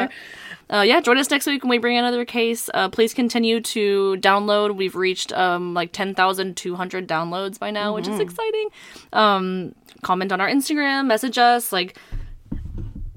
there. 0.69 0.79
Uh, 0.79 0.83
yeah, 0.83 1.01
join 1.01 1.19
us 1.19 1.29
next 1.29 1.47
week 1.49 1.65
when 1.65 1.71
we 1.71 1.79
bring 1.79 1.97
another 1.99 2.25
case. 2.25 2.71
Uh, 2.73 2.89
please 2.89 3.13
continue 3.13 3.61
to 3.61 4.17
download. 4.21 4.77
We've 4.77 4.95
reached 4.95 5.33
um, 5.33 5.75
like 5.75 5.91
ten 5.91 6.15
thousand 6.15 6.57
two 6.57 6.77
hundred 6.77 7.09
downloads 7.09 7.59
by 7.59 7.73
now, 7.73 7.97
which 7.97 8.07
is 8.07 8.13
Mm-hmm. 8.13 8.21
exciting. 8.21 8.69
Um, 9.13 9.75
comment 10.03 10.31
on 10.31 10.41
our 10.41 10.49
Instagram, 10.49 11.07
message 11.09 11.37
us, 11.37 11.73
like 11.73 11.99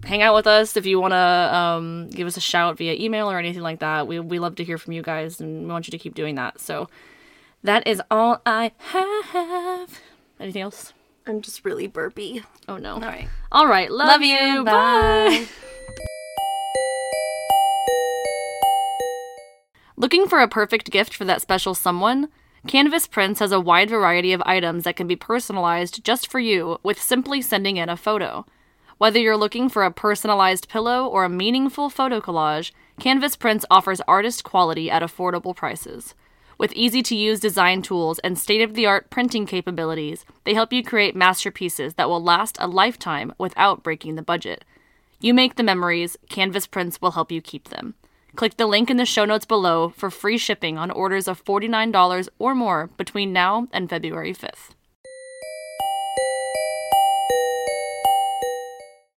hang 0.03 0.21
out 0.21 0.35
with 0.35 0.47
us 0.47 0.75
if 0.77 0.85
you 0.85 0.99
want 0.99 1.11
to 1.13 1.17
um, 1.17 2.09
give 2.09 2.27
us 2.27 2.37
a 2.37 2.41
shout 2.41 2.77
via 2.77 2.93
email 2.93 3.29
or 3.29 3.39
anything 3.39 3.61
like 3.61 3.79
that. 3.79 4.07
We 4.07 4.19
we 4.19 4.39
love 4.39 4.55
to 4.55 4.63
hear 4.63 4.77
from 4.77 4.93
you 4.93 5.01
guys, 5.01 5.39
and 5.39 5.63
we 5.63 5.71
want 5.71 5.87
you 5.87 5.91
to 5.91 5.97
keep 5.97 6.15
doing 6.15 6.35
that. 6.35 6.59
So 6.59 6.89
that 7.63 7.87
is 7.87 8.01
all 8.11 8.41
I 8.45 8.71
have. 8.77 9.99
Anything 10.39 10.61
else? 10.61 10.93
I'm 11.25 11.41
just 11.41 11.63
really 11.63 11.87
burpy. 11.87 12.43
Oh 12.67 12.77
no. 12.77 12.95
All 12.95 13.01
right. 13.01 13.27
All 13.51 13.67
right. 13.67 13.89
Love, 13.91 14.07
Love 14.07 14.21
you. 14.21 14.35
you. 14.35 14.63
Bye. 14.63 14.71
Bye. 14.71 15.47
Looking 19.95 20.27
for 20.27 20.39
a 20.39 20.47
perfect 20.47 20.91
gift 20.91 21.13
for 21.13 21.23
that 21.25 21.41
special 21.41 21.75
someone? 21.75 22.29
Canvas 22.67 23.07
Prints 23.07 23.39
has 23.39 23.51
a 23.51 23.59
wide 23.59 23.89
variety 23.89 24.33
of 24.33 24.41
items 24.45 24.83
that 24.85 24.95
can 24.95 25.07
be 25.07 25.15
personalized 25.15 26.03
just 26.03 26.29
for 26.31 26.39
you 26.39 26.79
with 26.81 27.01
simply 27.01 27.41
sending 27.41 27.77
in 27.77 27.89
a 27.89 27.97
photo. 27.97 28.45
Whether 28.97 29.19
you're 29.19 29.38
looking 29.38 29.69
for 29.69 29.84
a 29.84 29.91
personalized 29.91 30.69
pillow 30.69 31.08
or 31.08 31.25
a 31.25 31.29
meaningful 31.29 31.89
photo 31.89 32.21
collage, 32.21 32.71
Canvas 32.99 33.36
Prints 33.36 33.65
offers 33.71 34.01
artist 34.08 34.43
quality 34.43 34.89
at 34.89 35.01
affordable 35.01 35.56
prices. 35.56 36.13
With 36.58 36.73
easy 36.73 37.01
to 37.03 37.15
use 37.15 37.39
design 37.39 37.82
tools 37.82 38.19
and 38.19 38.38
state 38.38 38.62
of 38.62 38.75
the 38.75 38.86
art 38.86 39.10
printing 39.10 39.45
capabilities, 39.45 40.25
they 40.43 40.53
help 40.53 40.71
you 40.71 40.84
create 40.84 41.15
masterpieces 41.15 41.95
that 41.95 42.08
will 42.08 42.23
last 42.23 42.58
a 42.60 42.67
lifetime 42.67 43.34
without 43.38 43.84
breaking 43.84 44.15
the 44.15 44.21
budget. 44.21 44.63
You 45.19 45.34
make 45.34 45.56
the 45.56 45.63
memories, 45.63 46.15
Canvas 46.29 46.67
Prints 46.67 47.01
will 47.01 47.12
help 47.12 47.32
you 47.32 47.41
keep 47.41 47.69
them. 47.69 47.95
Click 48.36 48.58
the 48.58 48.67
link 48.67 48.89
in 48.89 48.97
the 48.97 49.06
show 49.06 49.25
notes 49.25 49.45
below 49.45 49.89
for 49.89 50.10
free 50.10 50.38
shipping 50.38 50.77
on 50.77 50.91
orders 50.91 51.27
of 51.27 51.43
$49 51.43 52.29
or 52.39 52.56
more 52.56 52.88
between 52.97 53.34
now 53.34 53.67
and 53.71 53.89
February 53.89 54.34
5th. 54.34 54.69